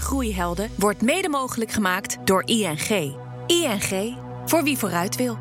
Groeihelden 0.00 0.70
wordt 0.74 1.02
mede 1.02 1.28
mogelijk 1.28 1.70
gemaakt 1.70 2.16
door 2.24 2.42
ING. 2.44 3.14
ING, 3.46 4.16
voor 4.44 4.62
wie 4.62 4.78
vooruit 4.78 5.16
wil. 5.16 5.38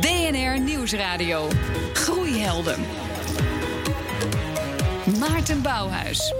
BNR 0.00 0.60
Nieuwsradio. 0.60 1.48
Groeihelden. 1.92 2.80
Maarten 5.18 5.62
Bouwhuis. 5.62 6.34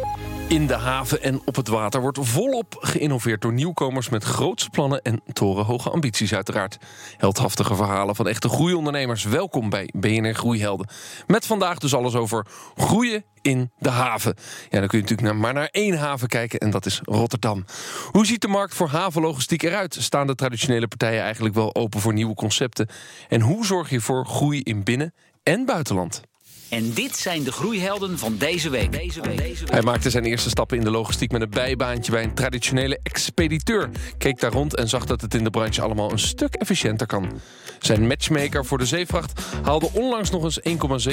In 0.48 0.66
de 0.66 0.74
haven 0.74 1.22
en 1.22 1.40
op 1.44 1.56
het 1.56 1.68
water 1.68 2.00
wordt 2.00 2.18
volop 2.20 2.76
geïnnoveerd 2.80 3.42
door 3.42 3.52
nieuwkomers 3.52 4.08
met 4.08 4.24
grootse 4.24 4.70
plannen 4.70 5.02
en 5.02 5.22
torenhoge 5.32 5.90
ambities 5.90 6.34
uiteraard. 6.34 6.78
Heldhaftige 7.16 7.74
verhalen 7.74 8.16
van 8.16 8.28
echte 8.28 8.48
groeiondernemers. 8.48 9.24
Welkom 9.24 9.70
bij 9.70 9.90
BNR 9.92 10.34
Groeihelden. 10.34 10.88
Met 11.26 11.46
vandaag 11.46 11.78
dus 11.78 11.94
alles 11.94 12.14
over 12.14 12.46
groeien 12.76 13.24
in 13.42 13.70
de 13.78 13.88
haven. 13.88 14.34
Ja, 14.70 14.78
dan 14.78 14.88
kun 14.88 14.98
je 14.98 15.04
natuurlijk 15.04 15.38
maar 15.38 15.54
naar 15.54 15.68
één 15.70 15.98
haven 15.98 16.28
kijken 16.28 16.58
en 16.58 16.70
dat 16.70 16.86
is 16.86 17.00
Rotterdam. 17.04 17.64
Hoe 18.10 18.26
ziet 18.26 18.40
de 18.40 18.48
markt 18.48 18.74
voor 18.74 18.88
havenlogistiek 18.88 19.62
eruit? 19.62 19.96
Staan 20.00 20.26
de 20.26 20.34
traditionele 20.34 20.88
partijen 20.88 21.22
eigenlijk 21.22 21.54
wel 21.54 21.74
open 21.74 22.00
voor 22.00 22.12
nieuwe 22.12 22.34
concepten? 22.34 22.88
En 23.28 23.40
hoe 23.40 23.66
zorg 23.66 23.90
je 23.90 24.00
voor 24.00 24.26
groei 24.26 24.60
in 24.62 24.84
binnen- 24.84 25.14
en 25.42 25.64
buitenland? 25.64 26.22
En 26.68 26.92
dit 26.92 27.16
zijn 27.16 27.42
de 27.42 27.52
groeihelden 27.52 28.18
van 28.18 28.36
deze 28.38 28.70
week. 28.70 28.92
Deze 28.92 29.20
week. 29.20 29.38
Deze 29.38 29.60
week. 29.60 29.70
Hij 29.70 29.82
maakte 29.82 30.10
zijn 30.10 30.24
eerste 30.24 30.48
stappen 30.48 30.78
in 30.78 30.84
de 30.84 30.90
logistiek 30.90 31.32
met 31.32 31.40
een 31.40 31.50
bijbaantje 31.50 32.12
bij 32.12 32.22
een 32.22 32.34
traditionele 32.34 32.98
expediteur. 33.02 33.90
Keek 34.18 34.40
daar 34.40 34.52
rond 34.52 34.76
en 34.76 34.88
zag 34.88 35.04
dat 35.04 35.20
het 35.20 35.34
in 35.34 35.44
de 35.44 35.50
branche 35.50 35.82
allemaal 35.82 36.12
een 36.12 36.18
stuk 36.18 36.54
efficiënter 36.54 37.06
kan. 37.06 37.40
Zijn 37.78 38.06
matchmaker 38.06 38.64
voor 38.64 38.78
de 38.78 38.86
zeevracht 38.86 39.40
haalde 39.62 39.88
onlangs 39.92 40.30
nog 40.30 40.44
eens 40.44 40.60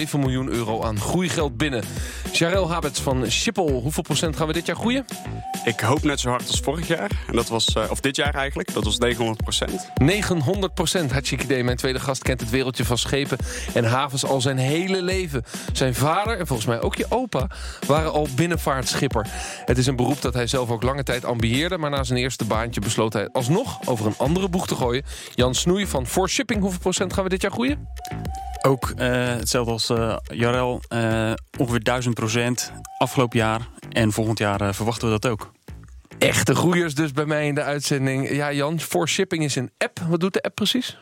1,7 0.05 0.19
miljoen 0.19 0.49
euro 0.49 0.83
aan 0.83 0.99
groeigeld 0.99 1.57
binnen. 1.57 1.83
Jarel 2.31 2.71
Habets 2.71 3.01
van 3.01 3.31
Schiphol, 3.31 3.81
hoeveel 3.81 4.03
procent 4.03 4.35
gaan 4.35 4.47
we 4.47 4.53
dit 4.53 4.65
jaar 4.65 4.75
groeien? 4.75 5.05
Ik 5.65 5.79
hoop 5.79 6.03
net 6.03 6.19
zo 6.19 6.29
hard 6.29 6.47
als 6.47 6.59
vorig 6.59 6.87
jaar. 6.87 7.11
En 7.27 7.35
dat 7.35 7.47
was, 7.47 7.75
uh, 7.77 7.83
of 7.89 7.99
dit 7.99 8.15
jaar 8.15 8.35
eigenlijk, 8.35 8.73
dat 8.73 8.83
was 8.83 8.97
900 8.97 9.41
procent. 9.41 9.89
900 9.95 10.73
procent. 10.73 11.11
Hachikide, 11.11 11.63
mijn 11.63 11.77
tweede 11.77 11.99
gast, 11.99 12.23
kent 12.23 12.39
het 12.39 12.49
wereldje 12.49 12.85
van 12.85 12.97
schepen 12.97 13.37
en 13.73 13.83
havens 13.83 14.25
al 14.25 14.41
zijn 14.41 14.57
hele 14.57 15.01
leven. 15.01 15.42
Zijn 15.73 15.95
vader 15.95 16.39
en 16.39 16.47
volgens 16.47 16.67
mij 16.67 16.81
ook 16.81 16.95
je 16.95 17.05
opa 17.09 17.47
waren 17.87 18.11
al 18.11 18.27
binnenvaartschipper. 18.35 19.27
Het 19.65 19.77
is 19.77 19.87
een 19.87 19.95
beroep 19.95 20.21
dat 20.21 20.33
hij 20.33 20.47
zelf 20.47 20.69
ook 20.69 20.83
lange 20.83 21.03
tijd 21.03 21.25
ambieerde... 21.25 21.77
maar 21.77 21.89
na 21.89 22.03
zijn 22.03 22.19
eerste 22.19 22.45
baantje 22.45 22.81
besloot 22.81 23.13
hij 23.13 23.29
alsnog 23.31 23.87
over 23.87 24.05
een 24.05 24.17
andere 24.17 24.49
boeg 24.49 24.67
te 24.67 24.75
gooien. 24.75 25.03
Jan 25.35 25.55
Snoei 25.55 25.87
van 25.87 26.07
For 26.07 26.29
Shipping, 26.29 26.61
hoeveel 26.61 26.79
procent 26.79 27.13
gaan 27.13 27.23
we 27.23 27.29
dit 27.29 27.41
jaar 27.41 27.51
groeien? 27.51 27.87
Ook 28.61 28.89
uh, 28.89 28.97
hetzelfde 29.25 29.71
als 29.71 29.89
uh, 29.89 30.17
Jarel, 30.23 30.81
uh, 30.89 31.31
ongeveer 31.57 31.83
1000 31.83 32.15
procent 32.15 32.71
afgelopen 32.97 33.39
jaar. 33.39 33.67
En 33.89 34.11
volgend 34.11 34.37
jaar 34.37 34.75
verwachten 34.75 35.07
we 35.11 35.19
dat 35.19 35.31
ook. 35.31 35.51
Echte 36.17 36.55
groeiers 36.55 36.95
dus 36.95 37.11
bij 37.11 37.25
mij 37.25 37.47
in 37.47 37.55
de 37.55 37.63
uitzending. 37.63 38.29
Ja, 38.29 38.53
Jan, 38.53 38.79
For 38.79 39.09
Shipping 39.09 39.43
is 39.43 39.55
een 39.55 39.71
app. 39.77 39.99
Wat 40.09 40.19
doet 40.19 40.33
de 40.33 40.41
app 40.41 40.55
precies? 40.55 40.97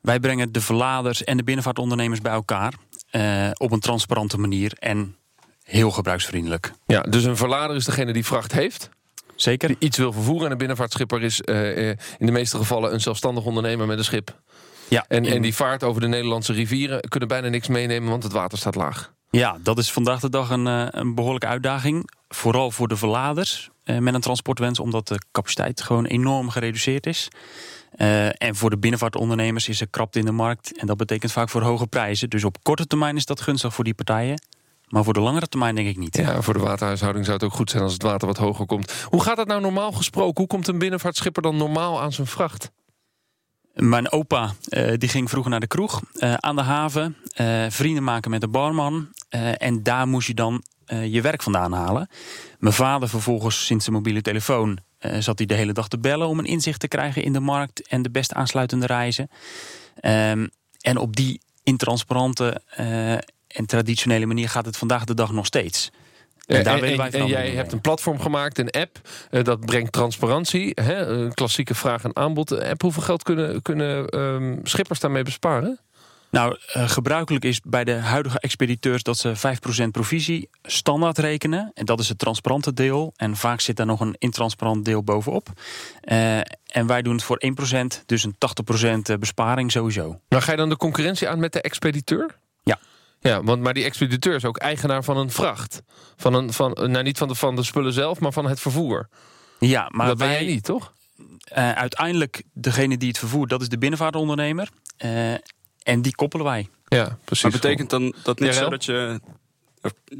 Wij 0.00 0.20
brengen 0.20 0.52
de 0.52 0.60
verladers 0.60 1.24
en 1.24 1.36
de 1.36 1.42
binnenvaartondernemers 1.42 2.20
bij 2.20 2.32
elkaar. 2.32 2.74
Uh, 3.16 3.50
op 3.56 3.72
een 3.72 3.80
transparante 3.80 4.38
manier 4.38 4.72
en 4.78 5.16
heel 5.62 5.90
gebruiksvriendelijk. 5.90 6.72
Ja, 6.86 7.00
dus 7.00 7.24
een 7.24 7.36
verlader 7.36 7.76
is 7.76 7.84
degene 7.84 8.12
die 8.12 8.24
vracht 8.24 8.52
heeft? 8.52 8.88
Zeker. 9.36 9.68
Die 9.68 9.76
iets 9.78 9.98
wil 9.98 10.12
vervoeren. 10.12 10.46
En 10.46 10.52
een 10.52 10.58
binnenvaartschipper 10.58 11.22
is 11.22 11.40
uh, 11.44 11.88
in 11.88 11.96
de 12.18 12.32
meeste 12.32 12.56
gevallen 12.56 12.92
een 12.92 13.00
zelfstandig 13.00 13.44
ondernemer 13.44 13.86
met 13.86 13.98
een 13.98 14.04
schip. 14.04 14.40
Ja, 14.88 15.04
en, 15.08 15.24
en 15.24 15.42
die 15.42 15.54
vaart 15.54 15.82
over 15.82 16.00
de 16.00 16.08
Nederlandse 16.08 16.52
rivieren 16.52 17.00
kunnen 17.00 17.28
bijna 17.28 17.48
niks 17.48 17.68
meenemen, 17.68 18.10
want 18.10 18.22
het 18.22 18.32
water 18.32 18.58
staat 18.58 18.74
laag. 18.74 19.12
Ja, 19.30 19.58
dat 19.62 19.78
is 19.78 19.92
vandaag 19.92 20.20
de 20.20 20.30
dag 20.30 20.50
een, 20.50 20.66
een 20.98 21.14
behoorlijke 21.14 21.46
uitdaging. 21.46 22.10
Vooral 22.28 22.70
voor 22.70 22.88
de 22.88 22.96
verladers 22.96 23.70
met 23.84 24.14
een 24.14 24.20
transportwens, 24.20 24.78
omdat 24.78 25.08
de 25.08 25.22
capaciteit 25.32 25.82
gewoon 25.82 26.04
enorm 26.04 26.50
gereduceerd 26.50 27.06
is. 27.06 27.28
Uh, 27.96 28.42
en 28.42 28.54
voor 28.54 28.70
de 28.70 28.78
binnenvaartondernemers 28.78 29.68
is 29.68 29.80
er 29.80 29.88
krapte 29.88 30.18
in 30.18 30.24
de 30.24 30.32
markt. 30.32 30.78
En 30.78 30.86
dat 30.86 30.96
betekent 30.96 31.32
vaak 31.32 31.48
voor 31.48 31.62
hoge 31.62 31.86
prijzen. 31.86 32.30
Dus 32.30 32.44
op 32.44 32.62
korte 32.62 32.86
termijn 32.86 33.16
is 33.16 33.26
dat 33.26 33.40
gunstig 33.40 33.74
voor 33.74 33.84
die 33.84 33.94
partijen. 33.94 34.42
Maar 34.88 35.04
voor 35.04 35.12
de 35.12 35.20
langere 35.20 35.48
termijn 35.48 35.74
denk 35.74 35.88
ik 35.88 35.96
niet. 35.96 36.16
Ja, 36.16 36.42
voor 36.42 36.54
de 36.54 36.60
waterhuishouding 36.60 37.24
zou 37.24 37.36
het 37.36 37.46
ook 37.46 37.54
goed 37.54 37.70
zijn 37.70 37.82
als 37.82 37.92
het 37.92 38.02
water 38.02 38.26
wat 38.26 38.36
hoger 38.36 38.66
komt. 38.66 38.92
Hoe 39.08 39.22
gaat 39.22 39.36
dat 39.36 39.46
nou 39.46 39.60
normaal 39.60 39.92
gesproken? 39.92 40.36
Hoe 40.36 40.46
komt 40.46 40.68
een 40.68 40.78
binnenvaartschipper 40.78 41.42
dan 41.42 41.56
normaal 41.56 42.00
aan 42.00 42.12
zijn 42.12 42.26
vracht? 42.26 42.70
Mijn 43.74 44.12
opa 44.12 44.52
uh, 44.68 44.92
die 44.96 45.08
ging 45.08 45.30
vroeger 45.30 45.50
naar 45.50 45.60
de 45.60 45.66
kroeg 45.66 46.02
uh, 46.14 46.34
aan 46.34 46.56
de 46.56 46.62
haven. 46.62 47.16
vrienden 47.68 48.04
maken 48.04 48.30
met 48.30 48.40
de 48.40 48.48
barman. 48.48 49.08
en 49.56 49.82
daar 49.82 50.08
moest 50.08 50.26
je 50.26 50.34
dan 50.34 50.62
je 51.00 51.20
werk 51.20 51.42
vandaan 51.42 51.72
halen. 51.72 52.08
Mijn 52.58 52.74
vader 52.74 53.08
vervolgens 53.08 53.66
sinds 53.66 53.84
de 53.84 53.90
mobiele 53.90 54.22
telefoon 54.22 54.78
uh, 55.00 55.16
zat 55.18 55.38
hij 55.38 55.46
de 55.46 55.54
hele 55.54 55.72
dag 55.72 55.88
te 55.88 55.98
bellen 55.98 56.28
om 56.28 56.38
een 56.38 56.44
inzicht 56.44 56.80
te 56.80 56.88
krijgen 56.88 57.22
in 57.22 57.32
de 57.32 57.40
markt 57.40 57.88
en 57.88 58.02
de 58.02 58.10
best 58.10 58.34
aansluitende 58.34 58.86
reizen. 58.86 59.30
Um, 60.02 60.50
en 60.80 60.96
op 60.96 61.16
die 61.16 61.40
intransparante 61.62 62.62
uh, 62.80 63.12
en 63.46 63.66
traditionele 63.66 64.26
manier 64.26 64.48
gaat 64.48 64.66
het 64.66 64.76
vandaag 64.76 65.04
de 65.04 65.14
dag 65.14 65.32
nog 65.32 65.46
steeds. 65.46 65.90
En, 66.46 66.64
daar 66.64 66.82
en, 66.82 67.26
jij 67.26 67.50
hebt 67.50 67.72
een 67.72 67.80
platform 67.80 68.20
gemaakt, 68.20 68.58
een 68.58 68.70
app, 68.70 69.00
uh, 69.30 69.44
dat 69.44 69.60
brengt 69.60 69.92
transparantie. 69.92 70.72
Hè? 70.74 71.06
Een 71.06 71.34
klassieke 71.34 71.74
vraag 71.74 72.04
en 72.04 72.16
aanbod. 72.16 72.60
App, 72.60 72.82
hoeveel 72.82 73.02
geld 73.02 73.22
kunnen, 73.22 73.62
kunnen 73.62 74.18
um, 74.18 74.60
schippers 74.62 75.00
daarmee 75.00 75.22
besparen? 75.22 75.78
Nou, 76.32 76.56
uh, 76.76 76.88
gebruikelijk 76.88 77.44
is 77.44 77.60
bij 77.60 77.84
de 77.84 77.92
huidige 77.94 78.40
expediteurs 78.40 79.02
dat 79.02 79.18
ze 79.18 79.36
5% 79.86 79.90
provisie 79.90 80.48
standaard 80.62 81.18
rekenen. 81.18 81.70
En 81.74 81.84
dat 81.84 82.00
is 82.00 82.08
het 82.08 82.18
transparante 82.18 82.72
deel. 82.72 83.12
En 83.16 83.36
vaak 83.36 83.60
zit 83.60 83.76
daar 83.76 83.86
nog 83.86 84.00
een 84.00 84.14
intransparant 84.18 84.84
deel 84.84 85.02
bovenop. 85.02 85.48
Uh, 86.04 86.38
en 86.66 86.86
wij 86.86 87.02
doen 87.02 87.14
het 87.14 87.22
voor 87.22 87.42
1%, 88.00 88.04
dus 88.06 88.24
een 88.24 88.36
80% 89.14 89.18
besparing 89.18 89.72
sowieso. 89.72 90.20
Maar 90.28 90.42
ga 90.42 90.50
je 90.50 90.56
dan 90.56 90.68
de 90.68 90.76
concurrentie 90.76 91.28
aan 91.28 91.40
met 91.40 91.52
de 91.52 91.60
expediteur? 91.60 92.38
Ja. 92.62 92.78
Ja, 93.20 93.42
want, 93.42 93.62
maar 93.62 93.74
die 93.74 93.84
expediteur 93.84 94.34
is 94.34 94.44
ook 94.44 94.58
eigenaar 94.58 95.04
van 95.04 95.16
een 95.16 95.30
vracht. 95.30 95.82
Van 96.16 96.34
een, 96.34 96.52
van, 96.52 96.72
nou, 96.72 97.02
niet 97.02 97.18
van 97.18 97.28
de, 97.28 97.34
van 97.34 97.56
de 97.56 97.62
spullen 97.62 97.92
zelf, 97.92 98.20
maar 98.20 98.32
van 98.32 98.46
het 98.46 98.60
vervoer. 98.60 99.08
Ja, 99.58 99.88
maar 99.90 100.06
dat 100.06 100.18
wij, 100.18 100.28
ben 100.28 100.44
jij 100.44 100.54
niet, 100.54 100.64
toch? 100.64 100.92
Uh, 101.18 101.72
uiteindelijk, 101.72 102.42
degene 102.52 102.96
die 102.96 103.08
het 103.08 103.18
vervoert, 103.18 103.50
dat 103.50 103.60
is 103.60 103.68
de 103.68 103.78
binnenvaartondernemer. 103.78 104.68
Uh, 105.04 105.34
en 105.82 106.02
die 106.02 106.14
koppelen 106.14 106.46
wij. 106.46 106.68
Ja, 106.88 107.18
precies. 107.24 107.42
Maar 107.42 107.52
betekent 107.52 107.90
dan 107.90 108.14
dat 108.22 108.38
niet 108.38 108.54
zo 108.54 108.68
dat 108.68 108.84
je... 108.84 109.20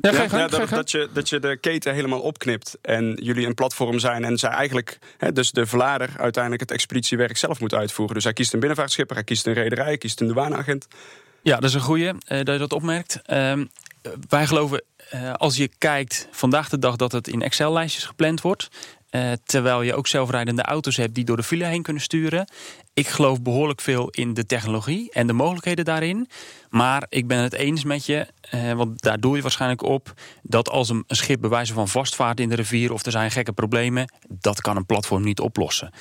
Ja, 0.01 0.13
gang, 0.13 0.51
dat, 0.51 0.69
dat, 0.69 0.91
je, 0.91 1.09
dat 1.13 1.29
je 1.29 1.41
de 1.41 1.57
keten 1.57 1.95
helemaal 1.95 2.21
opknipt 2.21 2.79
en 2.81 3.19
jullie 3.23 3.47
een 3.47 3.55
platform 3.55 3.99
zijn 3.99 4.25
en 4.25 4.39
zij 4.39 4.51
eigenlijk, 4.51 4.99
hè, 5.19 5.33
dus 5.33 5.51
de 5.51 5.67
verlader 5.67 6.11
uiteindelijk 6.17 6.63
het 6.63 6.71
expeditiewerk 6.71 7.37
zelf 7.37 7.61
moet 7.61 7.75
uitvoeren. 7.75 8.15
Dus 8.15 8.25
hij 8.25 8.33
kiest 8.33 8.53
een 8.53 8.59
binnenvaartschipper, 8.59 9.17
hij 9.17 9.25
kiest 9.25 9.47
een 9.47 9.53
rederij, 9.53 9.85
hij 9.85 9.99
kiest 9.99 10.21
een 10.21 10.27
douaneagent. 10.27 10.87
Ja, 11.43 11.55
dat 11.55 11.65
is 11.65 11.75
een 11.75 11.81
goeie 11.81 12.07
uh, 12.07 12.13
dat 12.27 12.47
je 12.47 12.59
dat 12.59 12.73
opmerkt. 12.73 13.21
Uh, 13.27 13.53
wij 14.29 14.47
geloven, 14.47 14.83
uh, 15.15 15.33
als 15.33 15.57
je 15.57 15.71
kijkt 15.79 16.29
vandaag 16.31 16.69
de 16.69 16.79
dag 16.79 16.97
dat 16.97 17.13
het 17.13 17.29
in 17.29 17.43
Excel-lijstjes 17.43 18.05
gepland 18.05 18.41
wordt. 18.41 18.69
Uh, 19.15 19.33
terwijl 19.45 19.83
je 19.83 19.95
ook 19.95 20.07
zelfrijdende 20.07 20.63
auto's 20.63 20.97
hebt 20.97 21.15
die 21.15 21.25
door 21.25 21.37
de 21.37 21.43
file 21.43 21.65
heen 21.65 21.83
kunnen 21.83 22.03
sturen. 22.03 22.49
Ik 22.95 23.09
geloof 23.09 23.43
behoorlijk 23.43 23.81
veel 23.81 24.09
in 24.11 24.35
de 24.35 24.47
technologie 24.47 25.11
en 25.11 25.27
de 25.27 25.33
mogelijkheden 25.33 25.85
daarin. 25.85 26.29
Maar 26.71 27.07
ik 27.09 27.27
ben 27.27 27.39
het 27.39 27.53
eens 27.53 27.85
met 27.85 28.07
je, 28.07 28.27
uh, 28.55 28.73
want 28.73 29.03
daar 29.03 29.21
doe 29.21 29.37
je 29.37 29.43
waarschijnlijk 29.43 29.83
op... 29.83 30.13
dat 30.43 30.69
als 30.69 30.89
een, 30.89 31.05
een 31.07 31.17
schip 31.17 31.41
bewijzen 31.41 31.75
van 31.75 31.89
vastvaart 31.89 32.41
in 32.41 32.49
de 32.49 32.55
rivier... 32.55 32.93
of 32.93 33.05
er 33.05 33.13
zijn 33.13 33.31
gekke 33.31 33.53
problemen, 33.53 34.13
dat 34.29 34.61
kan 34.61 34.77
een 34.77 34.87
platform 34.87 35.23
niet 35.23 35.41
oplossen. 35.41 35.93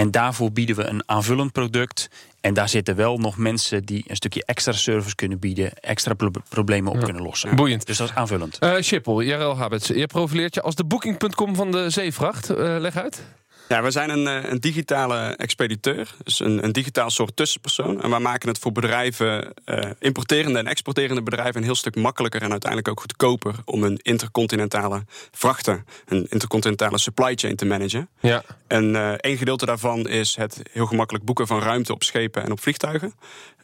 En 0.00 0.10
daarvoor 0.10 0.52
bieden 0.52 0.76
we 0.76 0.86
een 0.86 1.02
aanvullend 1.06 1.52
product... 1.52 2.08
En 2.40 2.54
daar 2.54 2.68
zitten 2.68 2.96
wel 2.96 3.18
nog 3.18 3.36
mensen 3.36 3.84
die 3.84 4.04
een 4.06 4.16
stukje 4.16 4.44
extra 4.44 4.72
service 4.72 5.14
kunnen 5.14 5.38
bieden, 5.38 5.72
extra 5.74 6.14
pro 6.14 6.30
problemen 6.48 6.92
op 6.92 6.98
ja. 6.98 7.04
kunnen 7.04 7.22
lossen. 7.22 7.56
Boeiend. 7.56 7.86
Dus 7.86 7.96
dat 7.96 8.08
is 8.08 8.14
aanvullend. 8.14 8.58
Uh, 8.60 8.74
Schiphol, 8.80 9.22
Jarel 9.22 9.56
Habets, 9.56 9.86
je 9.86 10.06
profileert 10.06 10.54
je 10.54 10.62
als 10.62 10.74
de 10.74 10.84
booking.com 10.84 11.54
van 11.54 11.70
de 11.70 11.90
zeevracht. 11.90 12.50
Uh, 12.50 12.56
leg 12.56 12.96
uit. 12.96 13.22
Ja, 13.70 13.82
we 13.82 13.90
zijn 13.90 14.10
een, 14.10 14.50
een 14.50 14.60
digitale 14.60 15.18
expediteur. 15.36 16.14
Dus 16.24 16.40
een, 16.40 16.64
een, 16.64 16.72
digitaal 16.72 17.10
soort 17.10 17.36
tussenpersoon. 17.36 18.02
En 18.02 18.10
wij 18.10 18.18
maken 18.18 18.48
het 18.48 18.58
voor 18.58 18.72
bedrijven, 18.72 19.52
uh, 19.66 19.90
importerende 19.98 20.58
en 20.58 20.66
exporterende 20.66 21.22
bedrijven, 21.22 21.56
een 21.56 21.62
heel 21.62 21.74
stuk 21.74 21.96
makkelijker 21.96 22.42
en 22.42 22.50
uiteindelijk 22.50 22.90
ook 22.90 23.00
goedkoper 23.00 23.54
om 23.64 23.82
een 23.82 23.98
intercontinentale 24.02 25.04
vrachten, 25.30 25.84
een 26.06 26.26
intercontinentale 26.28 26.98
supply 26.98 27.34
chain 27.34 27.56
te 27.56 27.66
managen. 27.66 28.08
Ja. 28.20 28.42
En 28.66 28.94
uh, 28.94 29.10
één 29.10 29.36
gedeelte 29.36 29.66
daarvan 29.66 30.08
is 30.08 30.36
het 30.36 30.62
heel 30.72 30.86
gemakkelijk 30.86 31.24
boeken 31.24 31.46
van 31.46 31.62
ruimte 31.62 31.92
op 31.92 32.02
schepen 32.02 32.42
en 32.42 32.52
op 32.52 32.60
vliegtuigen. 32.60 33.14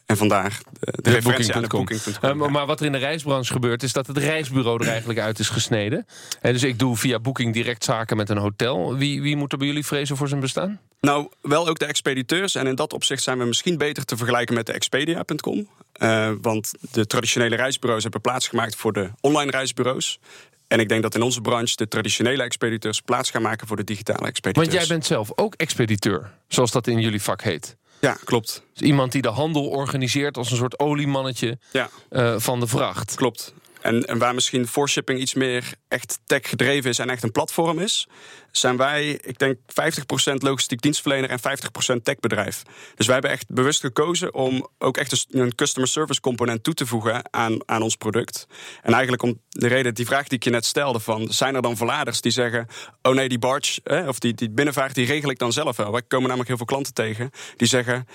En 0.07 0.17
vandaar 0.17 0.59
de, 0.79 0.91
de, 0.91 1.01
de 1.01 1.09
referentie 1.09 1.53
aan 1.53 1.67
booking.com. 1.67 2.31
Uh, 2.31 2.45
ja. 2.45 2.49
Maar 2.49 2.65
wat 2.65 2.79
er 2.79 2.85
in 2.85 2.91
de 2.91 2.97
reisbranche 2.97 3.53
gebeurt, 3.53 3.83
is 3.83 3.93
dat 3.93 4.07
het 4.07 4.17
reisbureau 4.17 4.83
er 4.83 4.89
eigenlijk 4.89 5.19
uit 5.19 5.39
is 5.39 5.49
gesneden. 5.49 6.05
En 6.41 6.53
dus 6.53 6.63
ik 6.63 6.79
doe 6.79 6.97
via 6.97 7.19
Booking 7.19 7.53
direct 7.53 7.83
zaken 7.83 8.17
met 8.17 8.29
een 8.29 8.37
hotel. 8.37 8.95
Wie, 8.95 9.21
wie 9.21 9.35
moet 9.35 9.51
er 9.51 9.57
bij 9.57 9.67
jullie 9.67 9.85
vrezen 9.85 10.17
voor 10.17 10.27
zijn 10.27 10.39
bestaan? 10.39 10.79
Nou, 11.01 11.29
wel 11.41 11.67
ook 11.67 11.79
de 11.79 11.85
expediteurs. 11.85 12.55
En 12.55 12.67
in 12.67 12.75
dat 12.75 12.93
opzicht 12.93 13.23
zijn 13.23 13.37
we 13.37 13.45
misschien 13.45 13.77
beter 13.77 14.05
te 14.05 14.17
vergelijken 14.17 14.55
met 14.55 14.65
de 14.65 14.71
Expedia.com. 14.71 15.67
Uh, 16.01 16.31
want 16.41 16.73
de 16.91 17.07
traditionele 17.07 17.55
reisbureaus 17.55 18.03
hebben 18.03 18.21
plaatsgemaakt 18.21 18.75
voor 18.75 18.93
de 18.93 19.09
online 19.21 19.51
reisbureaus. 19.51 20.19
En 20.67 20.79
ik 20.79 20.89
denk 20.89 21.01
dat 21.01 21.15
in 21.15 21.21
onze 21.21 21.41
branche 21.41 21.75
de 21.75 21.87
traditionele 21.87 22.43
expediteurs 22.43 23.01
plaats 23.01 23.29
gaan 23.29 23.41
maken 23.41 23.67
voor 23.67 23.77
de 23.77 23.83
digitale 23.83 24.27
expediteurs. 24.27 24.67
Want 24.67 24.79
jij 24.79 24.95
bent 24.95 25.05
zelf 25.05 25.31
ook 25.35 25.53
expediteur, 25.55 26.31
zoals 26.47 26.71
dat 26.71 26.87
in 26.87 26.99
jullie 26.99 27.21
vak 27.21 27.41
heet. 27.41 27.75
Ja, 27.99 28.17
klopt. 28.23 28.63
Dus 28.73 28.87
iemand 28.87 29.11
die 29.11 29.21
de 29.21 29.27
handel 29.27 29.67
organiseert 29.67 30.37
als 30.37 30.51
een 30.51 30.57
soort 30.57 30.79
oliemannetje 30.79 31.57
Ja, 31.71 31.89
eh, 32.09 32.35
van 32.37 32.59
de 32.59 32.67
vracht. 32.67 33.15
klopt. 33.15 33.53
En, 33.87 34.05
en 34.05 34.17
waar 34.17 34.33
misschien 34.33 34.67
shipping 34.87 35.19
iets 35.19 35.33
meer 35.33 35.73
echt 35.87 36.19
tech 36.25 36.49
gedreven 36.49 36.89
is 36.89 36.99
en 36.99 37.09
echt 37.09 37.23
een 37.23 37.31
platform 37.31 37.79
is, 37.79 38.07
zijn 38.51 38.77
wij, 38.77 39.09
ik 39.23 39.39
denk, 39.39 39.57
50% 40.31 40.33
logistiek 40.33 40.81
dienstverlener 40.81 41.29
en 41.29 41.39
50% 41.39 42.01
techbedrijf. 42.03 42.63
Dus 42.95 43.05
wij 43.05 43.13
hebben 43.15 43.31
echt 43.31 43.45
bewust 43.49 43.79
gekozen 43.81 44.33
om 44.33 44.67
ook 44.77 44.97
echt 44.97 45.27
een- 45.29 45.55
customer 45.55 45.89
service 45.89 46.21
component 46.21 46.63
toe 46.63 46.73
te 46.73 46.85
voegen 46.85 47.33
aan, 47.33 47.69
aan 47.69 47.81
ons 47.81 47.95
product. 47.95 48.47
En 48.81 48.91
eigenlijk 48.93 49.23
om 49.23 49.41
de 49.49 49.67
reden, 49.67 49.93
die 49.93 50.05
vraag 50.05 50.27
die 50.27 50.37
ik 50.37 50.43
je 50.43 50.49
net 50.49 50.65
stelde: 50.65 50.99
van 50.99 51.27
zijn 51.33 51.55
er 51.55 51.61
dan 51.61 51.77
verladers 51.77 52.21
die 52.21 52.31
zeggen: 52.31 52.67
Oh 53.01 53.13
nee, 53.13 53.29
die 53.29 53.39
barge 53.39 53.81
of 54.07 54.19
die, 54.19 54.33
die 54.33 54.49
binnenvaart, 54.49 54.95
die 54.95 55.05
regel 55.05 55.29
ik 55.29 55.39
dan 55.39 55.53
zelf 55.53 55.77
wel. 55.77 55.91
Wij 55.91 56.01
komen 56.01 56.23
namelijk 56.27 56.47
heel 56.47 56.57
veel 56.57 56.65
klanten 56.65 56.93
tegen 56.93 57.29
die 57.57 57.67
zeggen: 57.67 58.07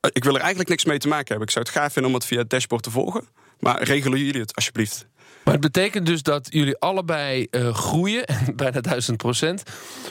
"Eh, 0.00 0.10
Ik 0.12 0.24
wil 0.24 0.34
er 0.34 0.40
eigenlijk 0.40 0.68
niks 0.70 0.84
mee 0.84 0.98
te 0.98 1.08
maken 1.08 1.28
hebben. 1.28 1.46
Ik 1.46 1.52
zou 1.52 1.64
het 1.64 1.74
gaaf 1.74 1.92
vinden 1.92 2.10
om 2.10 2.16
het 2.16 2.26
via 2.26 2.38
het 2.38 2.50
dashboard 2.50 2.82
te 2.82 2.90
volgen. 2.90 3.28
Maar 3.64 3.82
regelen 3.82 4.18
jullie 4.18 4.40
het 4.40 4.54
alsjeblieft? 4.54 5.06
Maar 5.44 5.54
het 5.54 5.62
betekent 5.62 6.06
dus 6.06 6.22
dat 6.22 6.46
jullie 6.50 6.78
allebei 6.78 7.46
eh, 7.50 7.74
groeien, 7.74 8.24
bijna 8.56 8.80
1000 8.80 9.16
procent, 9.16 9.62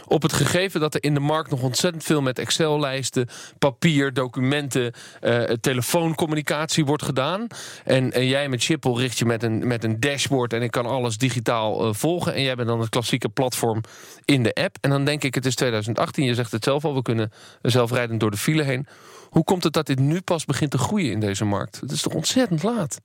op 0.07 0.21
het 0.21 0.33
gegeven 0.33 0.79
dat 0.79 0.93
er 0.93 1.03
in 1.03 1.13
de 1.13 1.19
markt 1.19 1.49
nog 1.49 1.61
ontzettend 1.61 2.03
veel 2.03 2.21
met 2.21 2.39
Excel-lijsten, 2.39 3.27
papier, 3.59 4.13
documenten, 4.13 4.93
eh, 5.21 5.41
telefooncommunicatie 5.41 6.85
wordt 6.85 7.03
gedaan. 7.03 7.47
En, 7.83 8.27
jij 8.27 8.49
met 8.49 8.63
Chippel 8.63 8.99
richt 8.99 9.17
je 9.17 9.25
met 9.25 9.43
een, 9.43 9.67
met 9.67 9.83
een 9.83 9.99
dashboard 9.99 10.53
en 10.53 10.61
ik 10.61 10.71
kan 10.71 10.85
alles 10.85 11.17
digitaal 11.17 11.85
eh, 11.85 11.93
volgen. 11.93 12.33
En 12.33 12.41
jij 12.41 12.55
bent 12.55 12.67
dan 12.67 12.79
het 12.79 12.89
klassieke 12.89 13.29
platform 13.29 13.81
in 14.25 14.43
de 14.43 14.53
app. 14.53 14.77
En 14.81 14.89
dan 14.89 15.05
denk 15.05 15.23
ik, 15.23 15.35
het 15.35 15.45
is 15.45 15.55
2018, 15.55 16.25
je 16.25 16.35
zegt 16.35 16.51
het 16.51 16.63
zelf 16.63 16.85
al, 16.85 16.95
we 16.95 17.01
kunnen 17.01 17.31
zelfrijdend 17.61 18.19
door 18.19 18.31
de 18.31 18.37
file 18.37 18.63
heen. 18.63 18.87
Hoe 19.29 19.43
komt 19.43 19.63
het 19.63 19.73
dat 19.73 19.85
dit 19.85 19.99
nu 19.99 20.21
pas 20.21 20.45
begint 20.45 20.71
te 20.71 20.77
groeien 20.77 21.11
in 21.11 21.19
deze 21.19 21.45
markt? 21.45 21.79
Het 21.79 21.91
is 21.91 22.01
toch 22.01 22.13
ontzettend 22.13 22.63
laat? 22.63 22.99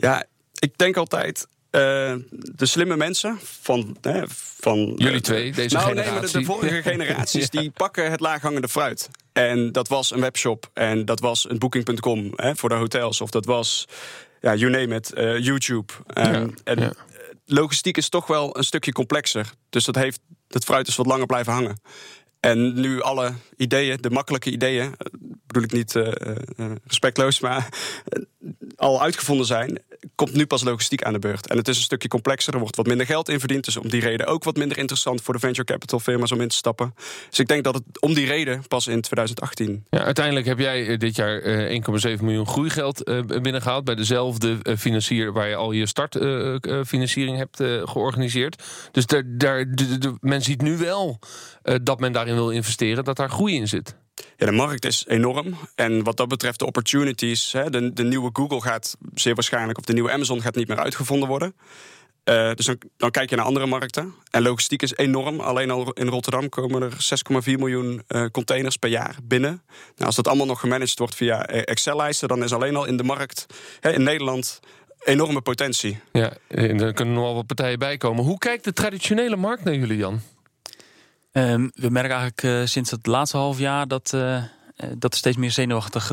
Ja, 0.00 0.24
ik 0.58 0.78
denk 0.78 0.96
altijd. 0.96 1.46
eh, 1.70 2.14
de 2.30 2.66
slimme 2.66 2.96
mensen 2.96 3.38
van. 3.42 3.96
hè, 4.00 4.22
van 4.60 4.92
Jullie 4.96 5.20
twee, 5.20 5.52
deze 5.52 5.74
nou, 5.76 5.86
Nee, 5.86 5.94
maar 5.94 6.04
de, 6.04 6.10
generatie. 6.10 6.38
de 6.38 6.44
vorige 6.44 6.82
generaties 6.90 7.50
die 7.50 7.70
pakken 7.70 8.10
het 8.10 8.20
laaghangende 8.20 8.68
fruit. 8.68 9.08
En 9.32 9.72
dat 9.72 9.88
was 9.88 10.10
een 10.10 10.20
webshop. 10.20 10.70
En 10.74 11.04
dat 11.04 11.20
was 11.20 11.50
een 11.50 11.58
booking.com 11.58 12.32
voor 12.36 12.68
de 12.68 12.74
hotels. 12.74 13.20
Of 13.20 13.30
dat 13.30 13.44
was, 13.44 13.84
ja, 14.40 14.54
you 14.54 14.70
name 14.70 14.94
it, 14.94 15.12
eh, 15.12 15.38
YouTube. 15.38 15.92
Ehm, 16.06 16.32
Ja, 16.32 16.46
en 16.64 16.80
ja. 16.80 16.92
logistiek 17.44 17.96
is 17.96 18.08
toch 18.08 18.26
wel 18.26 18.56
een 18.56 18.64
stukje 18.64 18.92
complexer. 18.92 19.50
Dus 19.70 19.84
dat 19.84 19.94
heeft, 19.94 20.20
het 20.48 20.64
fruit 20.64 20.88
is 20.88 20.96
wat 20.96 21.06
langer 21.06 21.26
blijven 21.26 21.52
hangen. 21.52 21.80
En 22.40 22.80
nu 22.80 23.00
alle 23.00 23.32
ideeën, 23.56 23.96
de 24.00 24.10
makkelijke 24.10 24.50
ideeën, 24.50 24.84
eh, 24.84 25.12
bedoel 25.46 25.62
ik 25.62 25.72
niet 25.72 25.96
eh, 25.96 26.06
eh, 26.56 26.72
respectloos, 26.86 27.40
maar 27.40 27.68
al 28.76 29.02
uitgevonden 29.02 29.46
zijn, 29.46 29.78
komt 30.14 30.34
nu 30.34 30.46
pas 30.46 30.62
logistiek 30.62 31.02
aan 31.02 31.12
de 31.12 31.18
beurt. 31.18 31.46
En 31.46 31.56
het 31.56 31.68
is 31.68 31.76
een 31.76 31.82
stukje 31.82 32.08
complexer, 32.08 32.52
er 32.52 32.60
wordt 32.60 32.76
wat 32.76 32.86
minder 32.86 33.06
geld 33.06 33.28
in 33.28 33.38
verdiend. 33.38 33.64
Dus 33.64 33.76
om 33.76 33.88
die 33.88 34.00
reden 34.00 34.26
ook 34.26 34.44
wat 34.44 34.56
minder 34.56 34.78
interessant 34.78 35.22
voor 35.22 35.34
de 35.34 35.40
venture 35.40 35.64
capital 35.64 36.00
firma's 36.00 36.32
om 36.32 36.40
in 36.40 36.48
te 36.48 36.56
stappen. 36.56 36.94
Dus 37.28 37.38
ik 37.38 37.48
denk 37.48 37.64
dat 37.64 37.74
het 37.74 38.00
om 38.00 38.14
die 38.14 38.26
reden 38.26 38.66
pas 38.68 38.86
in 38.86 39.00
2018. 39.00 39.84
Ja, 39.90 40.04
uiteindelijk 40.04 40.46
heb 40.46 40.58
jij 40.58 40.86
eh, 40.86 40.98
dit 40.98 41.16
jaar 41.16 41.40
eh, 41.40 41.82
1,7 42.16 42.22
miljoen 42.22 42.46
groeigeld 42.46 43.02
eh, 43.02 43.20
binnengehaald 43.42 43.84
bij 43.84 43.94
dezelfde 43.94 44.58
eh, 44.62 44.76
financier 44.76 45.32
waar 45.32 45.48
je 45.48 45.56
al 45.56 45.72
je 45.72 45.86
startfinanciering 45.86 47.36
hebt 47.36 47.60
eh, 47.60 47.82
georganiseerd. 47.84 48.62
Dus 48.92 49.06
daar, 49.06 49.22
daar, 49.26 49.66
men 50.20 50.42
ziet 50.42 50.62
nu 50.62 50.76
wel 50.76 51.18
eh, 51.62 51.74
dat 51.82 52.00
men 52.00 52.12
daarin 52.12 52.34
wil 52.34 52.50
investeren, 52.50 53.04
dat 53.04 53.16
daar 53.16 53.30
groei 53.30 53.54
in 53.54 53.68
zit. 53.68 53.96
Ja, 54.36 54.46
de 54.46 54.52
markt 54.52 54.84
is 54.84 55.04
enorm. 55.08 55.54
En 55.74 56.02
wat 56.02 56.16
dat 56.16 56.28
betreft 56.28 56.58
de 56.58 56.66
opportunities, 56.66 57.52
hè, 57.52 57.70
de, 57.70 57.92
de 57.92 58.04
nieuwe 58.04 58.30
Google 58.32 58.60
gaat 58.60 58.96
zeer 59.14 59.34
waarschijnlijk, 59.34 59.78
of 59.78 59.84
de 59.84 59.92
nieuwe 59.92 60.12
Amazon 60.12 60.40
gaat 60.40 60.54
niet 60.54 60.68
meer 60.68 60.78
uitgevonden 60.78 61.28
worden. 61.28 61.54
Eh, 62.28 62.54
dus 62.54 62.70
dan, 62.96 63.10
kijk 63.10 63.30
je 63.30 63.36
naar 63.36 63.44
andere 63.44 63.66
markten. 63.66 64.14
En 64.30 64.42
logistiek 64.42 64.82
is 64.82 64.96
enorm. 64.96 65.40
Alleen 65.40 65.70
al 65.70 65.92
in 65.92 66.06
Rotterdam 66.06 66.48
komen 66.48 66.82
er 66.82 66.92
6,4 66.92 67.52
miljoen 67.58 68.02
eh, 68.06 68.24
containers 68.32 68.76
per 68.76 68.90
jaar 68.90 69.16
binnen. 69.22 69.62
Nou, 69.70 70.06
als 70.06 70.16
dat 70.16 70.28
allemaal 70.28 70.46
nog 70.46 70.60
gemanaged 70.60 70.98
wordt 70.98 71.14
via 71.14 71.46
eh, 71.46 71.62
Excel-lijsten, 71.64 72.28
dan 72.28 72.42
is 72.42 72.52
alleen 72.52 72.76
al 72.76 72.84
in 72.84 72.96
de 72.96 73.02
markt 73.02 73.46
hè, 73.80 73.92
in 73.92 74.02
Nederland 74.02 74.60
enorme 75.04 75.40
potentie. 75.40 76.00
Ja, 76.12 76.32
er 76.48 76.92
kunnen 76.92 77.14
nog 77.14 77.24
wel 77.24 77.34
wat 77.34 77.46
partijen 77.46 77.78
bij 77.78 77.96
komen. 77.96 78.24
Hoe 78.24 78.38
kijkt 78.38 78.64
de 78.64 78.72
traditionele 78.72 79.36
markt 79.36 79.64
naar 79.64 79.74
jullie, 79.74 79.96
Jan? 79.96 80.20
Ehm, 81.38 81.68
we 81.74 81.90
merken 81.90 82.16
eigenlijk 82.16 82.42
eh, 82.42 82.66
sinds 82.66 82.90
het 82.90 83.06
laatste 83.06 83.36
half 83.36 83.58
jaar 83.58 83.88
dat, 83.88 84.12
eh, 84.12 84.36
eh, 84.36 84.44
dat 84.98 85.12
er 85.12 85.18
steeds 85.18 85.36
meer 85.36 85.50
zenuwachtig 85.50 86.12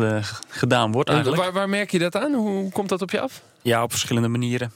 gedaan 0.50 0.92
wordt. 0.92 1.10
En 1.10 1.16
Eigenlijk. 1.16 1.44
waar, 1.44 1.54
waar 1.54 1.69
merk 1.69 1.92
je 1.92 2.00
dat 2.00 2.16
aan? 2.16 2.33
Hoe 2.33 2.72
komt 2.72 2.89
dat 2.89 3.01
op 3.01 3.12
je 3.12 3.19
af? 3.22 3.42
Ja, 3.62 3.83
op 3.83 3.92
verschillende 3.92 4.27
manieren. 4.27 4.72